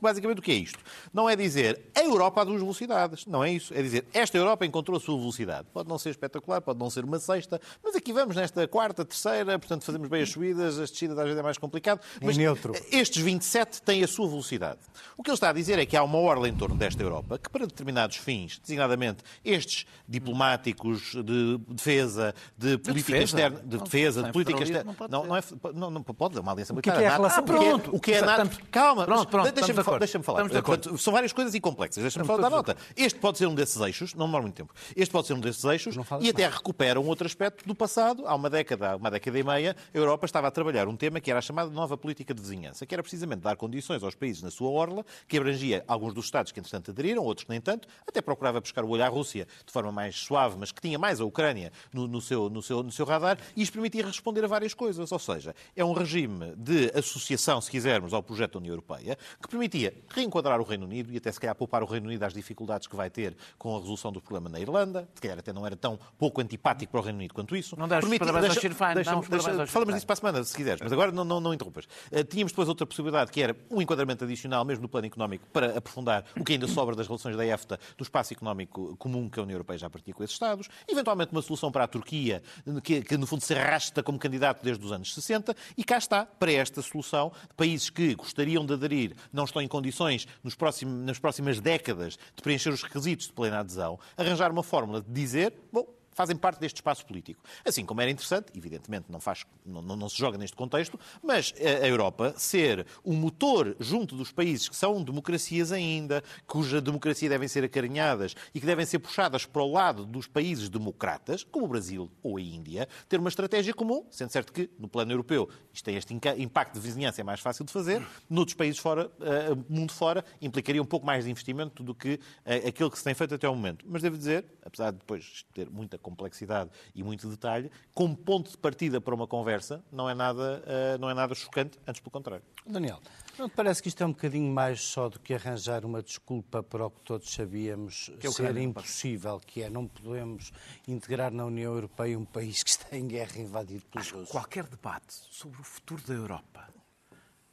[0.00, 0.78] Basicamente, o que é isto?
[1.12, 2.99] Não é dizer a Europa há duas velocidades.
[3.26, 3.72] Não é isso.
[3.74, 5.66] É dizer esta Europa encontrou a sua velocidade.
[5.72, 9.58] Pode não ser espetacular, pode não ser uma sexta, mas aqui vamos nesta quarta, terceira,
[9.58, 12.00] portanto fazemos bem as subidas, as descidas às vezes é mais complicado.
[12.22, 12.72] Mas neutro.
[12.90, 14.78] estes 27 têm a sua velocidade.
[15.16, 17.38] O que ele está a dizer é que há uma orla em torno desta Europa
[17.38, 19.86] que, para determinados fins, designadamente estes
[20.34, 23.24] diplomáticos de defesa, de política defesa?
[23.24, 24.84] externa, de Não, defesa, não de é política externa.
[24.84, 25.42] não pode Não, não, é,
[25.74, 26.98] não, não pode, é uma aliança que é militar.
[26.98, 27.42] que é a relação?
[27.42, 27.96] O que é- Pronto.
[27.96, 28.60] O que é NATO?
[28.70, 30.44] Calma, Pronto, pronto, deixa-me estamos de falar.
[30.44, 30.48] falar.
[30.48, 30.62] De.
[30.62, 32.02] Portanto, São várias coisas e complexas.
[32.02, 32.76] Deixa-me todos de nota.
[32.96, 34.74] Este pode ser um desses eixos, não demora muito tempo.
[34.96, 38.26] Este pode ser um desses eixos e até recupera um outro aspecto do passado.
[38.26, 41.30] Há uma década, uma década e meia, a Europa estava a trabalhar um tema que
[41.30, 44.50] era a chamada nova política de vizinhança, que era precisamente dar condições aos países na
[44.50, 48.20] sua orla, que abrangia alguns dos Estados que, entretanto, aderiram, outros que nem tanto, até
[48.20, 51.24] procurava buscar o olho à Rússia de forma mais suave, mas que tinha mais a
[51.24, 54.74] Ucrânia no, no seu, no, seu, no seu radar, e isto permitia responder a várias
[54.74, 55.10] coisas.
[55.10, 59.48] Ou seja, é um regime de associação, se quisermos, ao projeto da União Europeia, que
[59.48, 62.79] permitia reenquadrar o Reino Unido e até, se calhar, poupar o Reino Unido às dificuldades
[62.88, 65.76] que vai ter com a resolução do problema na Irlanda, se calhar até não era
[65.76, 67.76] tão pouco antipático para o Reino Unido quanto isso.
[67.78, 70.56] Não os Permitia- parabéns ao deixa- Féin, deixa- deixa- Falamos disso para a semana, se
[70.56, 71.84] quiseres, mas agora não, não, não interrompas.
[72.10, 75.76] Uh, tínhamos depois outra possibilidade, que era um enquadramento adicional, mesmo no plano económico, para
[75.78, 79.42] aprofundar o que ainda sobra das relações da EFTA, do espaço económico comum que a
[79.42, 82.42] União Europeia já partia com esses Estados, eventualmente uma solução para a Turquia,
[82.82, 86.24] que, que no fundo se arrasta como candidato desde os anos 60, e cá está,
[86.24, 91.18] para esta solução, países que gostariam de aderir, não estão em condições, nos próximos, nas
[91.18, 95.86] próximas décadas, de preencher os requisitos de plena adesão, arranjar uma fórmula de dizer, bom,
[96.20, 97.42] fazem parte deste espaço político.
[97.64, 101.54] Assim como era interessante, evidentemente não, faz, não, não- não se joga neste contexto, mas
[101.58, 107.48] a Europa ser o motor junto dos países que são democracias ainda, cuja democracia devem
[107.48, 111.68] ser acarinhadas e que devem ser puxadas para o lado dos países democratas, como o
[111.68, 115.84] Brasil ou a Índia, ter uma estratégia comum, sendo certo que no plano europeu isto
[115.84, 119.92] tem este impacto de vizinhança, é mais fácil de fazer, noutros países fora, eh, mundo
[119.92, 123.34] fora, implicaria um pouco mais de investimento do que eh, aquilo que se tem feito
[123.34, 123.86] até ao momento.
[123.88, 128.58] Mas devo dizer, apesar de depois ter muita complexidade e muito detalhe, como ponto de
[128.58, 132.44] partida para uma conversa, não é nada, eh, não é nada chocante, antes pelo contrário.
[132.66, 133.00] Daniel,
[133.38, 136.62] não te parece que isto é um bocadinho mais só do que arranjar uma desculpa
[136.62, 140.52] para o que todos sabíamos Que a ser Ucrânia não impossível, que é não podemos
[140.86, 144.30] integrar na União Europeia um país que está em guerra invadido pelos russos?
[144.30, 146.68] qualquer debate sobre o futuro da Europa,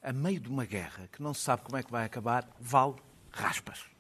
[0.02, 2.96] a meio de uma guerra que não se sabe como é que vai acabar, vale
[3.32, 3.97] raspas.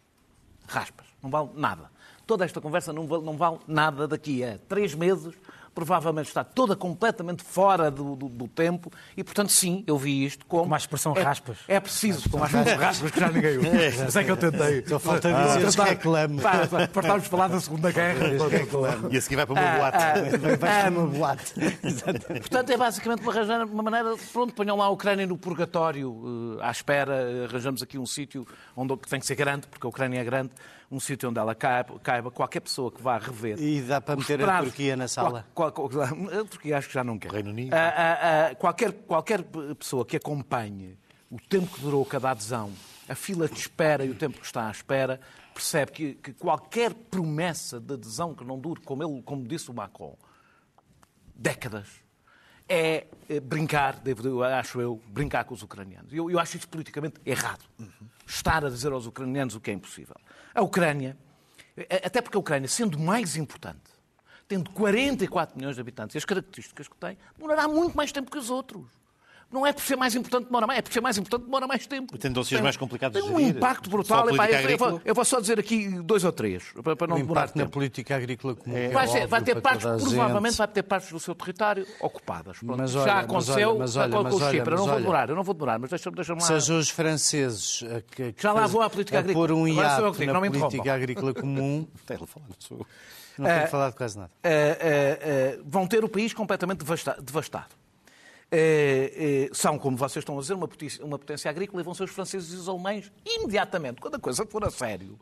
[0.67, 1.07] Raspas.
[1.21, 1.89] Não vale nada.
[2.25, 5.33] Toda esta conversa não vale, não vale nada daqui a três meses.
[5.77, 10.43] Provavelmente está toda completamente fora do, do- do tempo e, portanto, sim, eu vi isto
[10.47, 10.63] como...
[10.63, 11.59] Com mais expressão é, raspas.
[11.67, 14.03] É preciso, com mais expressão raspas, que já ninguém usa.
[14.05, 14.83] Mas é que eu tentei.
[14.87, 16.41] Só falta dizer Tentar- reclame.
[16.41, 18.25] Pá, pá, Para de falar da Segunda Guerra.
[19.11, 20.37] E a seguir vai para uma boate.
[20.39, 21.53] Vai para uma boate.
[22.39, 24.15] Portanto, é basicamente uma, uma maneira.
[24.33, 28.47] Pronto, ponham lá a Ucrânia no purgatório, eh, à espera, eh, arranjamos aqui um sítio
[28.75, 30.49] onde que tem que ser grande, porque a Ucrânia é grande,
[30.89, 33.59] um sítio onde ela caiba, caiba qualquer pessoa que vá rever.
[33.61, 35.45] E dá para meter a Turquia na sala?
[35.53, 37.31] Qual- qual- a Turquia acho que já não quer.
[37.31, 37.73] Reino Unido.
[37.73, 39.43] Ah, ah, ah, qualquer, qualquer
[39.77, 40.97] pessoa que acompanhe
[41.29, 42.71] o tempo que durou cada adesão,
[43.09, 45.19] a fila de espera e o tempo que está à espera,
[45.53, 49.73] percebe que, que qualquer promessa de adesão que não dure, como, ele, como disse o
[49.73, 50.15] Macron,
[51.35, 51.87] décadas,
[52.69, 56.11] é eh, brincar, devo, acho eu, brincar com os ucranianos.
[56.13, 57.63] Eu, eu acho isso politicamente errado.
[58.25, 60.15] Estar a dizer aos ucranianos o que é impossível.
[60.57, 61.15] A Ucrânia,
[62.03, 63.91] até porque a Ucrânia, sendo mais importante,
[64.47, 68.39] tendo 44 milhões de habitantes e as características que tem, demorará muito mais tempo que
[68.39, 68.87] os outros.
[69.49, 71.87] Não é por ser mais importante demora mais, é por ser mais importante demora mais
[71.87, 72.13] tempo.
[72.13, 73.55] E tem dossiês mais complicados Tem de um gerir.
[73.55, 74.27] impacto Só brutal.
[74.27, 77.07] a Epá, eu, eu vou, eu vou só dizer aqui dois ou três, para, para
[77.07, 77.71] não O demorar impacto na tempo.
[77.73, 78.73] política agrícola comum.
[78.73, 80.57] que é Vai, ser- vai ter partes, provavelmente gente.
[80.57, 82.57] vai ter partes do seu território ocupadas.
[82.59, 82.77] Pronto.
[82.77, 84.57] Mas Já olha, mas aconteceu olha, mas olha, com, mas o Chipre.
[84.57, 86.39] Eu não mas vou demorar, eu não vou demorar, mas deixa-me deixa lá.
[86.41, 89.47] Sejam os franceses a que, que Já lá vou à política agrícola.
[89.47, 91.87] pôr um hiato na não me política agrícola comum.
[92.05, 92.85] Tem falando, sou.
[93.37, 94.31] Não tenho Eh, falado quase nada.
[94.43, 94.77] Eh,
[95.21, 97.67] eh, vão ter o país completamente devasta- devastado.
[98.49, 101.93] Eh, eh, são, como vocês estão a dizer, uma potência, uma potência agrícola e vão
[101.93, 105.19] ser os franceses e os alemães imediatamente, quando a coisa for a sério.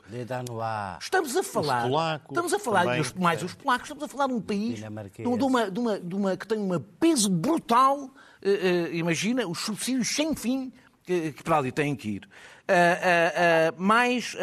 [1.02, 1.88] Estamos a falar.
[1.90, 2.98] polacos estamos a falar, também.
[3.00, 4.80] e os- mais os polacos, estamos a falar de um país
[5.38, 8.12] de uma, de uma, de uma- que tem um peso brutal.
[8.48, 10.72] eh, imagina os subsídios sem fim
[11.04, 12.30] que, que para ali têm que ir.
[12.70, 14.36] Uh, uh, mais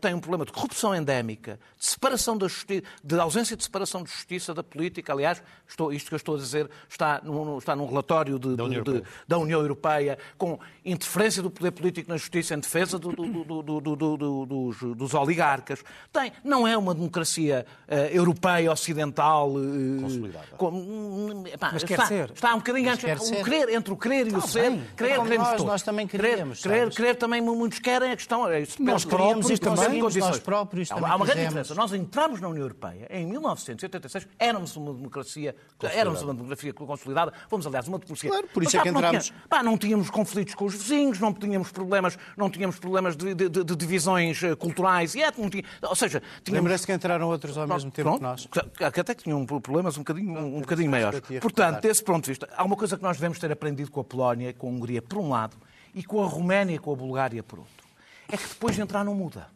[0.00, 4.10] tem um problema de corrupção endémica, de separação da justiça, de ausência de separação de
[4.10, 5.12] justiça da política.
[5.12, 8.64] Aliás, estou, isto que eu estou a dizer está num, está num relatório de, da,
[8.64, 13.12] União de, da, União Europeia, com interferência do poder político na justiça em defesa do,
[13.12, 15.82] do, dos, dos, oligarcas.
[16.12, 17.66] Tem, não é uma democracia
[18.12, 19.52] europeia, ocidental.
[20.00, 20.46] Consolidada.
[20.56, 22.30] Com, epá, Mas está, quer ser.
[22.30, 24.78] Está um bocadinho o querer, entre o querer e o ser.
[24.96, 26.60] Querer, é queremos nós, nós também queremos.
[26.60, 28.12] Querer, querer, também muitos querem.
[28.12, 28.82] A questão é isso.
[28.82, 30.00] Nós próprios também.
[30.00, 31.74] Nós próprios Há uma grande diferença.
[31.74, 37.66] Nós entramos na União Europeia em 1986, éramos uma democracia, éramos uma democracia consolidada, fomos,
[37.66, 38.30] aliás, uma democracia.
[38.30, 39.32] Claro, por isso é que entramos.
[39.64, 43.34] Não tínhamos conflitos com os vizinhos, não tínhamos problemas, não tínhamos problemas de,
[43.76, 45.70] divisões eh, culturais e étnicas.
[45.82, 46.64] Ou seja, tínhamos...
[46.64, 48.48] Lembra-se que entraram outros ao mesmo tempo que nós?
[48.80, 51.20] Até que tinham problemas um bocadinho, um bocadinho maiores.
[51.40, 54.04] Portanto, desse ponto de vista, há uma coisa que nós devemos ter aprendido com a
[54.04, 55.56] Polónia, com a Hungria, por um lado,
[55.94, 57.86] e com a Roménia e com a Bulgária, por outro.
[58.28, 59.48] É que depois de entrar não muda.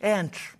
[0.00, 0.57] É antes.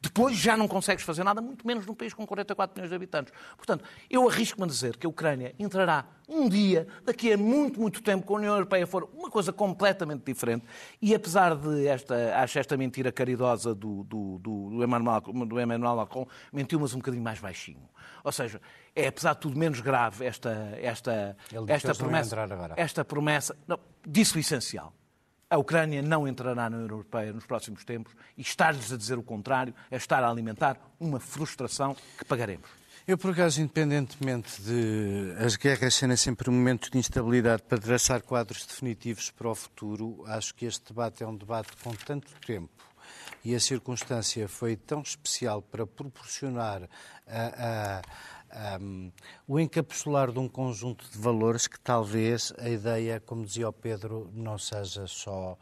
[0.00, 3.32] Depois já não consegues fazer nada, muito menos num país com 44 milhões de habitantes.
[3.56, 8.02] Portanto, eu arrisco-me a dizer que a Ucrânia entrará um dia, daqui a muito, muito
[8.02, 10.64] tempo, com a União Europeia for uma coisa completamente diferente.
[11.00, 15.96] E apesar de esta, acho esta mentira caridosa do, do, do, do, Emmanuel, do Emmanuel
[15.96, 17.88] Macron, mentiu, mas um bocadinho mais baixinho.
[18.22, 18.60] Ou seja,
[18.94, 21.36] é apesar de tudo menos grave esta, esta,
[21.66, 22.36] esta promessa.
[22.76, 24.92] Esta promessa, não, disse o essencial.
[25.50, 29.22] A Ucrânia não entrará na União Europeia nos próximos tempos e estar-lhes a dizer o
[29.22, 32.68] contrário é estar a alimentar uma frustração que pagaremos.
[33.06, 38.66] Eu, por acaso, independentemente de as guerras serem sempre momentos de instabilidade para traçar quadros
[38.66, 42.84] definitivos para o futuro, acho que este debate é um debate com tanto tempo
[43.42, 46.82] e a circunstância foi tão especial para proporcionar
[47.26, 48.02] a, a
[48.80, 49.12] um,
[49.46, 54.30] o encapsular de um conjunto de valores que talvez a ideia, como dizia o Pedro,
[54.32, 55.56] não seja só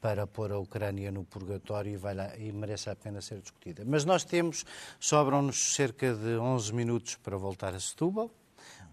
[0.00, 3.84] para pôr a Ucrânia no purgatório e, vai lá, e merece a pena ser discutida.
[3.84, 4.64] Mas nós temos,
[5.00, 8.30] sobram-nos cerca de 11 minutos para voltar a Setúbal,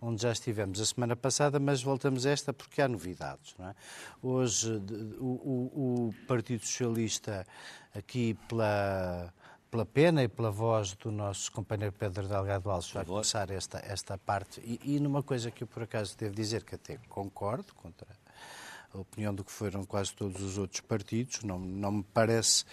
[0.02, 3.56] onde já estivemos a semana passada, mas voltamos a esta porque há novidades.
[3.60, 3.76] É?
[4.22, 4.82] Hoje,
[5.20, 7.46] o, o, o Partido Socialista,
[7.94, 9.34] aqui pela
[9.76, 14.18] pela pena e pela voz do nosso companheiro Pedro Delgado Alves, vai começar esta, esta
[14.18, 14.62] parte.
[14.62, 18.08] E, e numa coisa que eu, por acaso, devo dizer que até concordo contra
[18.94, 22.64] a opinião do que foram quase todos os outros partidos, não, não me parece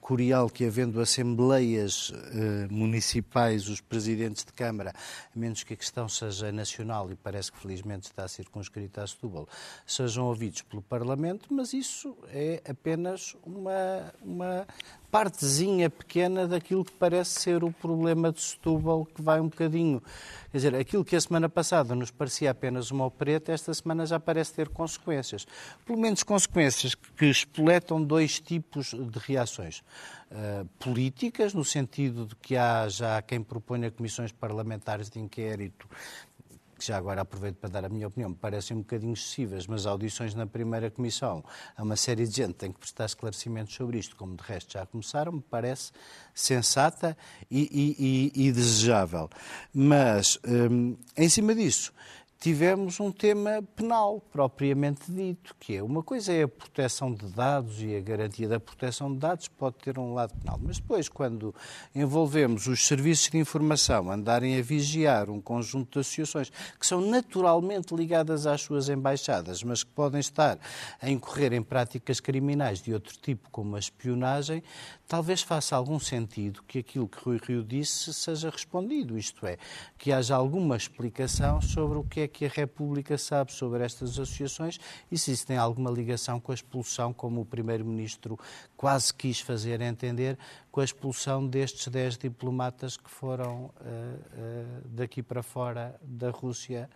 [0.00, 4.92] curial que, havendo assembleias eh, municipais, os presidentes de Câmara,
[5.34, 9.48] a menos que a questão seja nacional, e parece que felizmente está circunscrita a Setúbal,
[9.86, 14.66] sejam ouvidos pelo Parlamento, mas isso é apenas uma, uma
[15.10, 20.02] partezinha pequena daquilo que parece ser o problema de Setúbal, que vai um bocadinho.
[20.50, 24.20] Quer dizer, aquilo que a semana passada nos parecia apenas uma opereta, esta semana já
[24.20, 25.46] parece ter consequências.
[25.84, 29.82] Pelo menos consequências que espoletam dois tipos de reações.
[30.30, 35.88] Uh, políticas, no sentido de que há já quem proponha comissões parlamentares de inquérito
[36.78, 39.84] que já agora aproveito para dar a minha opinião, me parecem um bocadinho excessivas, mas
[39.84, 41.44] audições na primeira comissão,
[41.76, 44.86] a uma série de gente tem que prestar esclarecimentos sobre isto, como de resto já
[44.86, 45.90] começaram, me parece
[46.32, 47.16] sensata
[47.50, 49.28] e, e, e, e desejável.
[49.74, 51.92] Mas, hum, em cima disso,
[52.40, 57.82] tivemos um tema penal propriamente dito, que é uma coisa é a proteção de dados
[57.82, 61.52] e a garantia da proteção de dados pode ter um lado penal, mas depois quando
[61.92, 67.92] envolvemos os serviços de informação andarem a vigiar um conjunto de associações que são naturalmente
[67.94, 70.58] ligadas às suas embaixadas, mas que podem estar
[71.02, 74.62] a incorrer em práticas criminais de outro tipo, como a espionagem,
[75.08, 79.56] talvez faça algum sentido que aquilo que Rui Rio disse seja respondido, isto é,
[79.96, 84.78] que haja alguma explicação sobre o que é que a República sabe sobre estas associações
[85.10, 88.38] e se isso tem alguma ligação com a expulsão, como o Primeiro-Ministro
[88.76, 90.38] quase quis fazer entender,
[90.70, 96.88] com a expulsão destes dez diplomatas que foram uh, uh, daqui para fora da Rússia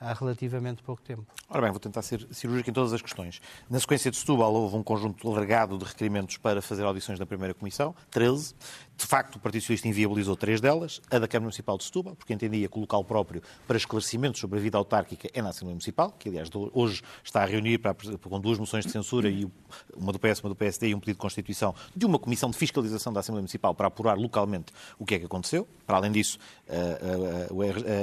[0.00, 1.26] há relativamente pouco tempo.
[1.48, 3.40] Ora bem, vou tentar ser cirúrgico em todas as questões.
[3.68, 7.52] Na sequência de Setúbal houve um conjunto alargado de requerimentos para fazer audições da primeira
[7.52, 8.54] comissão, 13.
[9.00, 12.34] De facto, o Partido Socialista inviabilizou três delas, a da Câmara Municipal de Setúbal, porque
[12.34, 16.14] entendia que o local próprio para esclarecimentos sobre a vida autárquica é na Assembleia Municipal,
[16.18, 19.50] que aliás hoje está a reunir para, com duas moções de censura, e
[19.96, 22.58] uma do PS, uma do PSD e um pedido de constituição de uma comissão de
[22.58, 25.66] fiscalização da Assembleia Municipal para apurar localmente o que é que aconteceu.
[25.86, 26.38] Para além disso,
[26.68, 26.74] a,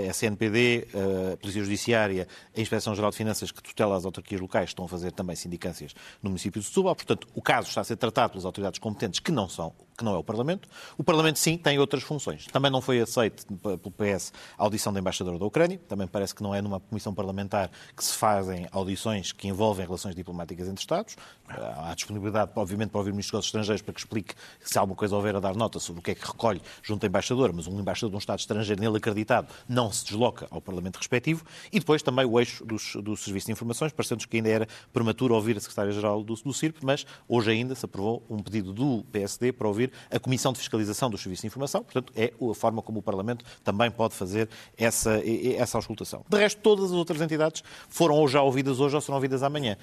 [0.01, 0.87] a, a SNPD,
[1.33, 5.11] a Polícia Judiciária, a Inspeção-Geral de Finanças, que tutela as autarquias locais, estão a fazer
[5.11, 5.93] também sindicâncias
[6.23, 6.95] no município de Setúbal.
[6.95, 10.13] Portanto, o caso está a ser tratado pelas autoridades competentes, que não são que não
[10.13, 10.69] é o Parlamento.
[10.95, 12.45] O Parlamento, sim, tem outras funções.
[12.45, 15.81] Também não foi aceito pelo PS a audição da embaixadora da Ucrânia.
[15.87, 20.13] Também parece que não é numa comissão parlamentar que se fazem audições que envolvem relações
[20.13, 21.15] diplomáticas entre Estados.
[21.47, 25.15] Há disponibilidade, obviamente, para ouvir o Ministro dos Estrangeiros para que explique se alguma coisa
[25.15, 27.79] houver a dar nota sobre o que é que recolhe junto à embaixadora, mas um
[27.79, 31.43] embaixador de um Estado estrangeiro nele acreditado não se desloca ao Parlamento respectivo.
[31.71, 35.33] E depois também o eixo dos, do Serviço de Informações, parecendo que ainda era prematuro
[35.33, 39.51] ouvir a Secretária-Geral do, do CIRP, mas hoje ainda se aprovou um pedido do PSD
[39.51, 41.83] para ouvir a Comissão de Fiscalização do Serviço de Informação.
[41.83, 45.21] Portanto, é a forma como o Parlamento também pode fazer essa,
[45.57, 46.23] essa auscultação.
[46.27, 49.77] De resto, todas as outras entidades foram ou já ouvidas hoje ou serão ouvidas amanhã.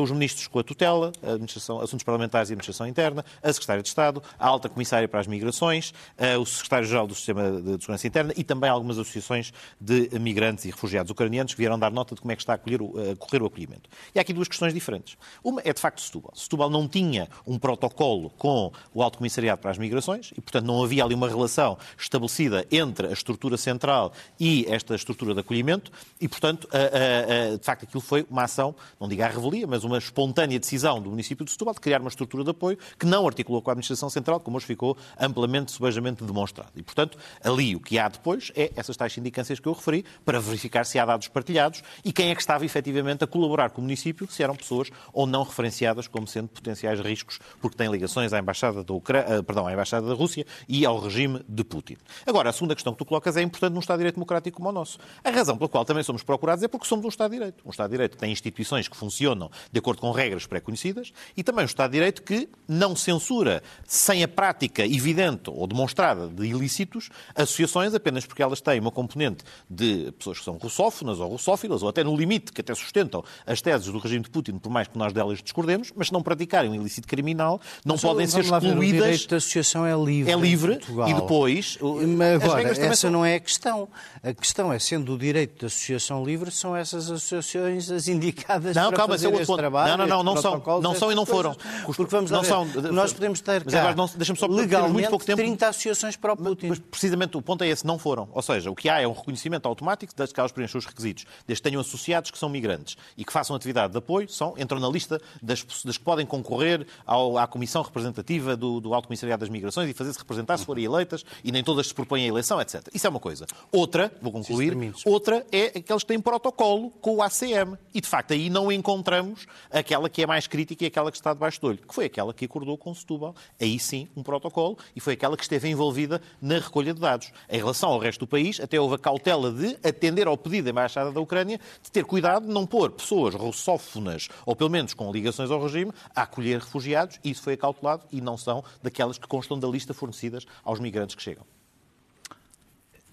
[0.00, 3.88] Os ministros com a tutela, a Administração, Assuntos Parlamentares e Administração Interna, a Secretária de
[3.88, 5.92] Estado, a Alta Comissária para as Migrações,
[6.40, 11.10] o Secretário-Geral do Sistema de Segurança Interna e também algumas associações de migrantes e refugiados
[11.10, 13.88] ucranianos que vieram dar nota de como é que está a, a correr o acolhimento.
[14.14, 15.16] E há aqui duas questões diferentes.
[15.42, 16.32] Uma é, de facto, Setúbal.
[16.34, 20.82] Setúbal não tinha um protocolo com o Alto Comissariado para as Migrações e, portanto, não
[20.82, 26.26] havia ali uma relação estabelecida entre a estrutura central e esta estrutura de acolhimento e,
[26.26, 29.98] portanto, a, a, de facto, aquilo foi uma ação, não digo à revelia, mas uma
[29.98, 33.60] espontânea decisão do município de Setúbal de criar uma estrutura de apoio que não articulou
[33.60, 36.70] com a Administração Central, como hoje ficou amplamente, subejamente demonstrado.
[36.74, 40.40] E, portanto, ali o que há depois é essas tais sindicâncias que eu referi para
[40.40, 43.84] verificar se há dados partilhados e quem é que estava efetivamente a colaborar com o
[43.84, 48.38] município, se eram pessoas ou não referenciadas como sendo potenciais riscos, porque têm ligações à
[48.38, 49.25] Embaixada da, Ucra...
[49.26, 51.96] Eh, perdão, à Embaixada da Rússia e ao regime de Putin.
[52.24, 54.68] Agora, a segunda questão que tu colocas é importante num Estado de Direito democrático como
[54.68, 54.98] o nosso.
[55.24, 57.64] A razão pela qual também somos procurados é porque somos um Estado de Direito.
[57.66, 61.42] Um Estado de Direito que tem instituições que funcionam de acordo com regras pré-conhecidas e
[61.42, 66.46] também um Estado de Direito que não censura, sem a prática evidente ou demonstrada de
[66.46, 71.82] ilícitos, associações apenas porque elas têm uma componente de pessoas que são russófonas ou russófilas,
[71.82, 74.86] ou até no limite, que até sustentam as teses do regime de Putin, por mais
[74.86, 78.40] que nós delas discordemos, mas se não praticarem um ilícito criminal, não mas, podem ser
[78.40, 79.15] excluídas.
[79.16, 80.32] Direito de associação é livre.
[80.32, 81.78] É livre e depois.
[82.16, 83.10] Mas agora, essa são...
[83.10, 83.88] não é a questão.
[84.22, 88.88] A questão é, sendo o direito de associação livre, são essas associações as indicadas não,
[88.88, 89.58] para calma, fazer esse ponto.
[89.58, 89.96] trabalho.
[89.96, 90.62] Não, não, não, não são.
[90.80, 91.54] Não são e não foram.
[91.54, 91.96] Coisas.
[91.96, 95.24] Porque vamos não ver, são, nós podemos ter mas agora, não, só legalmente muito pouco
[95.24, 95.38] tempo.
[95.38, 96.68] 30 associações para o Putin.
[96.68, 98.28] Mas precisamente o ponto é esse, não foram.
[98.32, 101.24] Ou seja, o que há é um reconhecimento automático das que elas preenchem os requisitos,
[101.46, 104.80] desde que tenham associados que são migrantes e que façam atividade de apoio, são, entram
[104.80, 109.40] na lista das, das que podem concorrer ao, à Comissão Representativa do, do Alto Comissariado
[109.40, 112.60] das Migrações e fazer-se representar se forem eleitas e nem todas se propõem a eleição,
[112.60, 112.88] etc.
[112.92, 113.46] Isso é uma coisa.
[113.70, 117.76] Outra, vou concluir, outra é aqueles que têm protocolo com o ACM.
[117.94, 121.32] E, de facto, aí não encontramos aquela que é mais crítica e aquela que está
[121.32, 123.34] debaixo do olho, que foi aquela que acordou com Setúbal.
[123.60, 127.32] Aí sim, um protocolo, e foi aquela que esteve envolvida na recolha de dados.
[127.48, 130.70] Em relação ao resto do país, até houve a cautela de atender ao pedido da
[130.70, 135.10] Embaixada da Ucrânia de ter cuidado de não pôr pessoas russófonas, ou pelo menos com
[135.10, 137.18] ligações ao regime, a acolher refugiados.
[137.24, 141.22] Isso foi acautelado e não são daquelas que constam da lista fornecidas aos migrantes que
[141.22, 141.44] chegam.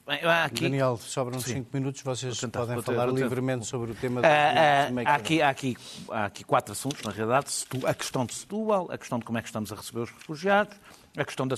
[0.06, 0.64] Bem, aqui...
[0.64, 5.00] Daniel, sobram 5 minutos, vocês tentar, podem falar livremente sobre o tema do, ah, do,
[5.00, 5.78] há, aqui, há, aqui,
[6.10, 7.48] há aqui quatro assuntos, na realidade.
[7.86, 10.76] A questão de Setúbal, a questão de como é que estamos a receber os refugiados,
[11.16, 11.56] a questão da,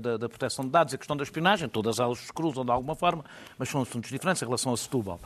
[0.00, 2.94] da, da proteção de dados, a questão da espionagem, todas elas se cruzam de alguma
[2.94, 3.22] forma,
[3.58, 5.20] mas são assuntos diferentes em relação a Setúbal.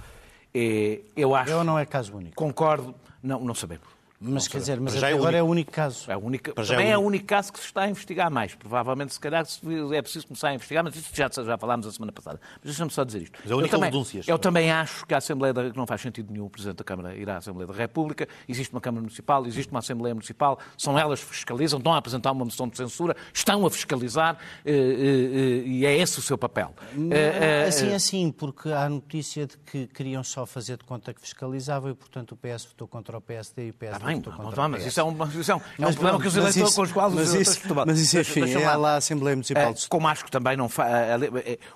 [0.52, 1.52] É, eu acho...
[1.52, 2.34] Eu não é caso único.
[2.34, 3.97] Concordo, não, não sabemos.
[4.20, 6.10] Mas quer dizer, mas até é agora é o único caso.
[6.10, 8.52] É o único, também é o único caso que se está a investigar mais.
[8.54, 9.46] Provavelmente, se calhar,
[9.92, 12.40] é preciso começar a investigar, mas isso já, já falámos a semana passada.
[12.54, 13.38] Mas deixa-me só dizer isto.
[13.40, 15.86] Mas é a única eu, também, eu também acho que a Assembleia da, que não
[15.86, 18.28] faz sentido nenhum o Presidente da Câmara ir à Assembleia da República.
[18.48, 22.32] Existe uma Câmara Municipal, existe uma Assembleia Municipal, são elas que fiscalizam, estão a apresentar
[22.32, 26.74] uma moção de censura, estão a fiscalizar eh, eh, e é esse o seu papel.
[27.10, 31.90] Eh, assim, assim, porque há notícia de que queriam só fazer de conta que fiscalizavam
[31.90, 34.86] e, portanto, o PS votou contra o PSD e o PSD ah, bem, o PS.
[34.86, 37.14] Isso é um, isso é um, é um problema que os eleitores com os quais
[37.14, 40.24] mas os eleitores isso, Mas isso, enfim, é lá a Assembleia Municipal de Como acho
[40.24, 40.90] que também não faz...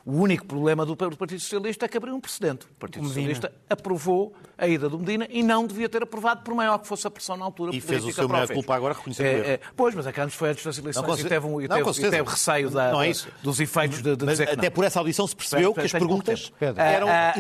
[0.05, 2.67] O único problema do, do Partido Socialista é que abriu um precedente.
[2.67, 6.79] O Partido Socialista aprovou a ida do Medina e não devia ter aprovado, por maior
[6.79, 7.75] que fosse a pressão na altura.
[7.75, 10.37] E fez o seu maior culpa agora reconhecer é, é, Pois, mas é que antes
[10.37, 13.03] foi antes das eleições não, e teve, um, e teve, e teve receio da, não
[13.03, 13.29] é isso.
[13.43, 16.53] dos efeitos de, de mas dizer Até por essa audição se percebeu que as perguntas
[16.77, 17.35] eram a,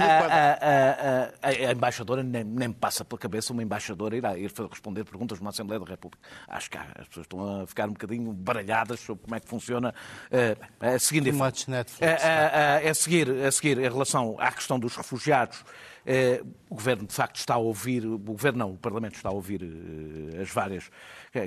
[1.72, 5.78] embaixadora nem, nem me passa pela cabeça uma embaixadora ir, ir responder perguntas numa Assembleia
[5.78, 6.26] da República.
[6.48, 9.94] Acho que as pessoas estão a ficar um bocadinho baralhadas sobre como é que funciona.
[10.80, 11.30] a seguinte,
[12.00, 15.62] é, a seguir, a seguir, em relação à questão dos refugiados,
[16.01, 16.01] eh,
[16.68, 19.62] o Governo, de facto, está a ouvir, o Governo não, o Parlamento está a ouvir
[19.62, 20.90] eh, as várias,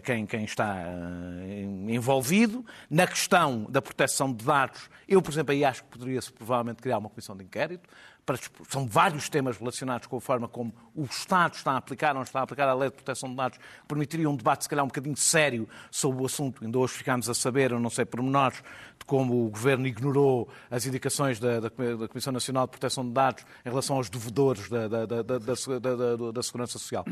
[0.04, 2.66] quem, quem está eh, envolvido.
[2.90, 6.98] Na questão da proteção de dados, eu, por exemplo, aí acho que poderia-se provavelmente criar
[6.98, 7.90] uma comissão de inquérito
[8.26, 8.38] para,
[8.70, 12.22] são vários temas relacionados com a forma como o Estado está a aplicar ou não
[12.24, 14.88] está a aplicar a lei de proteção de dados, permitiria um debate, se calhar, um
[14.88, 16.64] bocadinho sério sobre o assunto.
[16.64, 18.64] Ainda hoje ficámos a saber, eu não sei pormenores,
[18.98, 23.12] de como o Governo ignorou as indicações da, da, da Comissão Nacional de Proteção de
[23.12, 27.06] Dados em relação aos devedores da, da, da Segurança Social.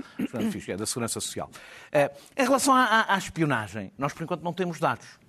[0.67, 1.49] É, da Segurança Social.
[1.91, 5.22] Eh, em relação à, à espionagem, nós, por enquanto, não temos dados.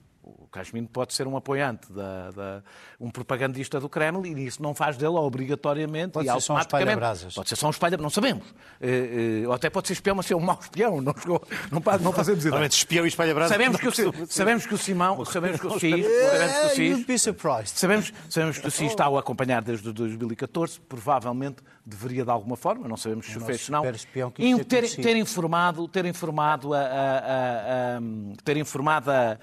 [0.55, 2.62] O Casmino pode ser um apoiante, da, da,
[3.00, 6.61] um propagandista do Kremlin e isso não faz dele obrigatoriamente pode e ser só um
[6.61, 7.34] espalha-brasas.
[7.34, 8.46] Pode ser só um espalha não sabemos.
[8.48, 11.00] Uh, uh, ou até pode ser espião, mas ser um mau espião.
[11.05, 11.40] Não, não,
[11.72, 12.52] não, não fazemos ideia.
[12.52, 13.50] Realmente, espião e espalha-brasas.
[13.50, 17.70] Sabemos, que o, sabemos que o Simão, sabemos que o CIS, sabemos que o CIS,
[17.70, 22.86] sabemos, sabemos que o CIS está a acompanhar desde 2014, provavelmente deveria de alguma forma,
[22.86, 28.00] não sabemos se o fez, não, ter, ter informado, ter informado a, a, a, a
[28.44, 29.38] ter informado a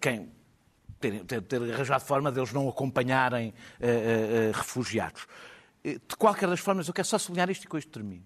[0.00, 0.28] quem
[0.98, 5.26] ter, ter, ter arranjado forma deles não acompanharem uh, uh, uh, refugiados.
[5.84, 8.24] De qualquer das formas, eu quero só sublinhar isto e com isto termino.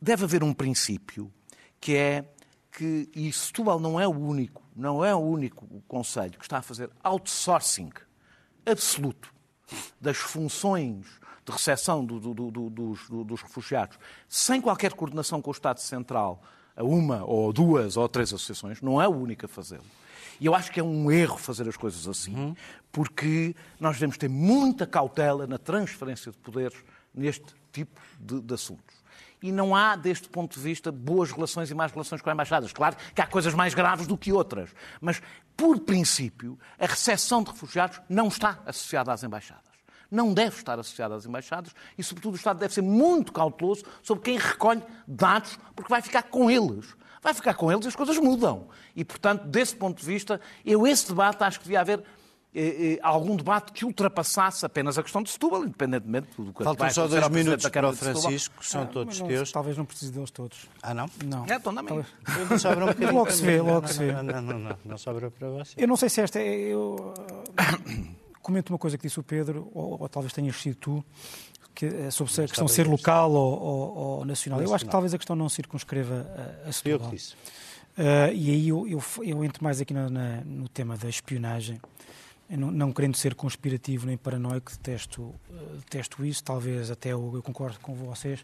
[0.00, 1.32] deve haver um princípio
[1.80, 2.24] que é
[2.70, 6.62] que, e Setúbal não é o único, não é o único conselho que está a
[6.62, 7.90] fazer outsourcing
[8.64, 9.34] absoluto
[10.00, 11.06] das funções
[11.44, 16.40] de recepção do, do, do, dos, dos refugiados, sem qualquer coordenação com o Estado Central,
[16.76, 19.84] a uma ou duas ou três associações, não é o único a fazê-lo.
[20.42, 22.56] E eu acho que é um erro fazer as coisas assim, uhum.
[22.90, 26.76] porque nós devemos ter muita cautela na transferência de poderes
[27.14, 28.96] neste tipo de, de assuntos.
[29.40, 32.72] E não há, deste ponto de vista, boas relações e más relações com embaixadas.
[32.72, 34.70] Claro que há coisas mais graves do que outras.
[35.00, 35.22] Mas,
[35.56, 39.70] por princípio, a recepção de refugiados não está associada às embaixadas
[40.10, 44.24] não deve estar associada às embaixadas e, sobretudo, o Estado deve ser muito cauteloso sobre
[44.24, 48.18] quem recolhe dados, porque vai ficar com eles vai ficar com eles e as coisas
[48.18, 48.66] mudam.
[48.96, 52.02] E, portanto, desse ponto de vista, eu esse debate acho que devia haver
[52.54, 56.90] eh, eh, algum debate que ultrapassasse apenas a questão de Setúbal, independentemente do que Faltam
[56.90, 59.52] só dois minutos para o Francisco, que são ah, todos não, teus.
[59.52, 60.68] Talvez não precise deles todos.
[60.82, 61.08] Ah, não?
[61.24, 61.46] Não.
[61.46, 62.04] É, então dá-me.
[62.58, 64.12] Sobra um bocadinho logo se vê, logo se vê.
[64.12, 65.74] Não, não, não, não, não sobra para você.
[65.78, 66.58] Eu não sei se esta é...
[66.58, 67.14] Eu
[68.42, 71.04] comento uma coisa que disse o Pedro, ou, ou talvez tenhas sido tu,
[71.74, 74.58] que, eh, sobre a questão de ser local ou, ou, ou nacional.
[74.58, 74.62] nacional.
[74.62, 76.26] Eu acho que talvez a questão não circunscreva
[76.64, 77.06] a, a Setúbal.
[77.06, 77.34] Eu que disse.
[77.92, 81.78] Uh, e aí eu, eu, eu, entro mais aqui no, na, no tema da espionagem,
[82.48, 87.42] não, não, querendo ser conspirativo nem paranoico, detesto, uh, detesto isso, talvez até eu, eu
[87.42, 88.42] concordo com vocês,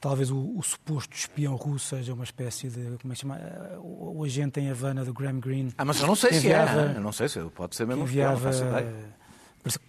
[0.00, 3.80] talvez o, o, suposto espião russo seja uma espécie de, como é que chama, uh,
[3.80, 5.72] o, o, agente em Havana do Graham Greene.
[5.78, 8.50] Ah, mas eu não sei se é, eu não sei se pode ser mesmo enviava,
[8.50, 8.82] espião,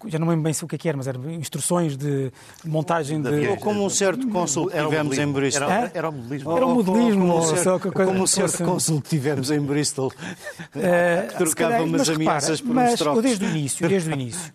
[0.07, 2.31] já não me lembro bem o que é que era, mas eram instruções de
[2.63, 3.47] montagem de...
[3.47, 5.69] Ou como um certo cônsul que tivemos em Bristol.
[5.69, 6.55] Era, era o modelismo.
[6.55, 7.27] Era o modelismo.
[7.27, 12.07] Ou, ou, como, como um certo cônsul que tivemos em Bristol, uh, que trocava umas
[12.07, 13.23] ameaças por mas uns trocos.
[13.23, 14.53] desde o início, desde o início,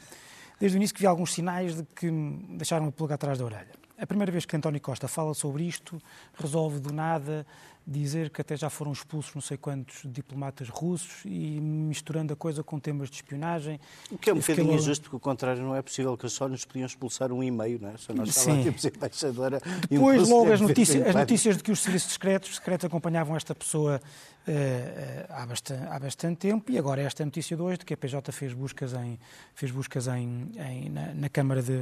[0.58, 3.44] desde o início que vi alguns sinais de que me deixaram a pulga atrás da
[3.44, 3.80] orelha.
[3.98, 6.00] A primeira vez que António Costa fala sobre isto,
[6.34, 7.46] resolve do nada
[7.86, 12.62] dizer que até já foram expulsos não sei quantos diplomatas russos e misturando a coisa
[12.62, 13.80] com temas de espionagem.
[14.10, 16.64] O que é um bocadinho injusto, porque o contrário não é possível, que só nos
[16.64, 17.96] podiam expulsar um e-mail, não é?
[17.96, 19.60] Só nós estávamos embaixadora.
[19.88, 24.00] Depois, logo, as notícias, as notícias de que os serviços secretos, secretos acompanhavam esta pessoa
[24.46, 27.96] uh, há, bastante, há bastante tempo e agora esta notícia de hoje de que a
[27.96, 29.18] PJ fez buscas, em,
[29.54, 31.80] fez buscas em, em na, na, Câmara de, uh,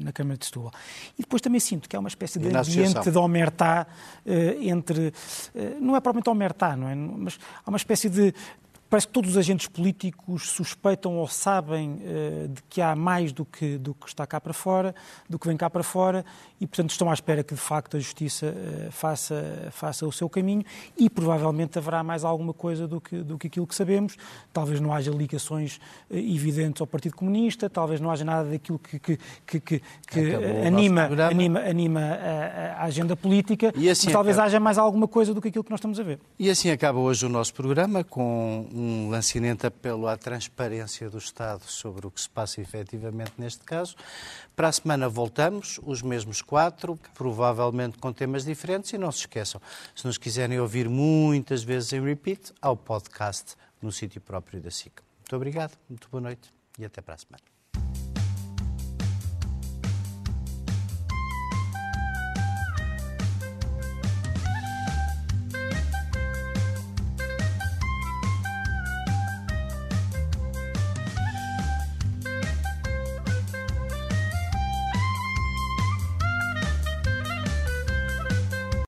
[0.00, 0.72] na Câmara de Setúbal.
[1.18, 3.86] E depois também sinto que há uma espécie de ambiente de omertá
[4.24, 4.30] uh,
[4.62, 5.12] entre...
[5.80, 6.94] não é propriamente omertá, não é?
[6.94, 8.34] Mas há uma espécie de
[8.92, 13.42] parece que todos os agentes políticos suspeitam ou sabem uh, de que há mais do
[13.42, 14.94] que, do que está cá para fora,
[15.26, 16.22] do que vem cá para fora,
[16.60, 20.28] e, portanto, estão à espera que, de facto, a Justiça uh, faça, faça o seu
[20.28, 20.62] caminho
[20.94, 24.14] e, provavelmente, haverá mais alguma coisa do que, do que aquilo que sabemos.
[24.52, 25.80] Talvez não haja ligações
[26.10, 30.34] uh, evidentes ao Partido Comunista, talvez não haja nada daquilo que, que, que, que, que
[30.66, 34.48] anima, anima, anima a, a, agenda política, assim mas talvez acaba...
[34.48, 36.20] haja mais alguma coisa do que aquilo que nós estamos a ver.
[36.38, 41.62] E assim acaba hoje o nosso programa com um lancinante apelo à transparência do Estado
[41.64, 43.94] sobre o que se passa efetivamente neste caso.
[44.56, 49.60] Para a semana voltamos, os mesmos quatro, provavelmente com temas diferentes, e não se esqueçam,
[49.94, 54.92] se nos quiserem ouvir muitas vezes em repeat, ao podcast no sítio próprio da SIC.
[55.18, 57.51] Muito obrigado, muito boa noite e até para a semana.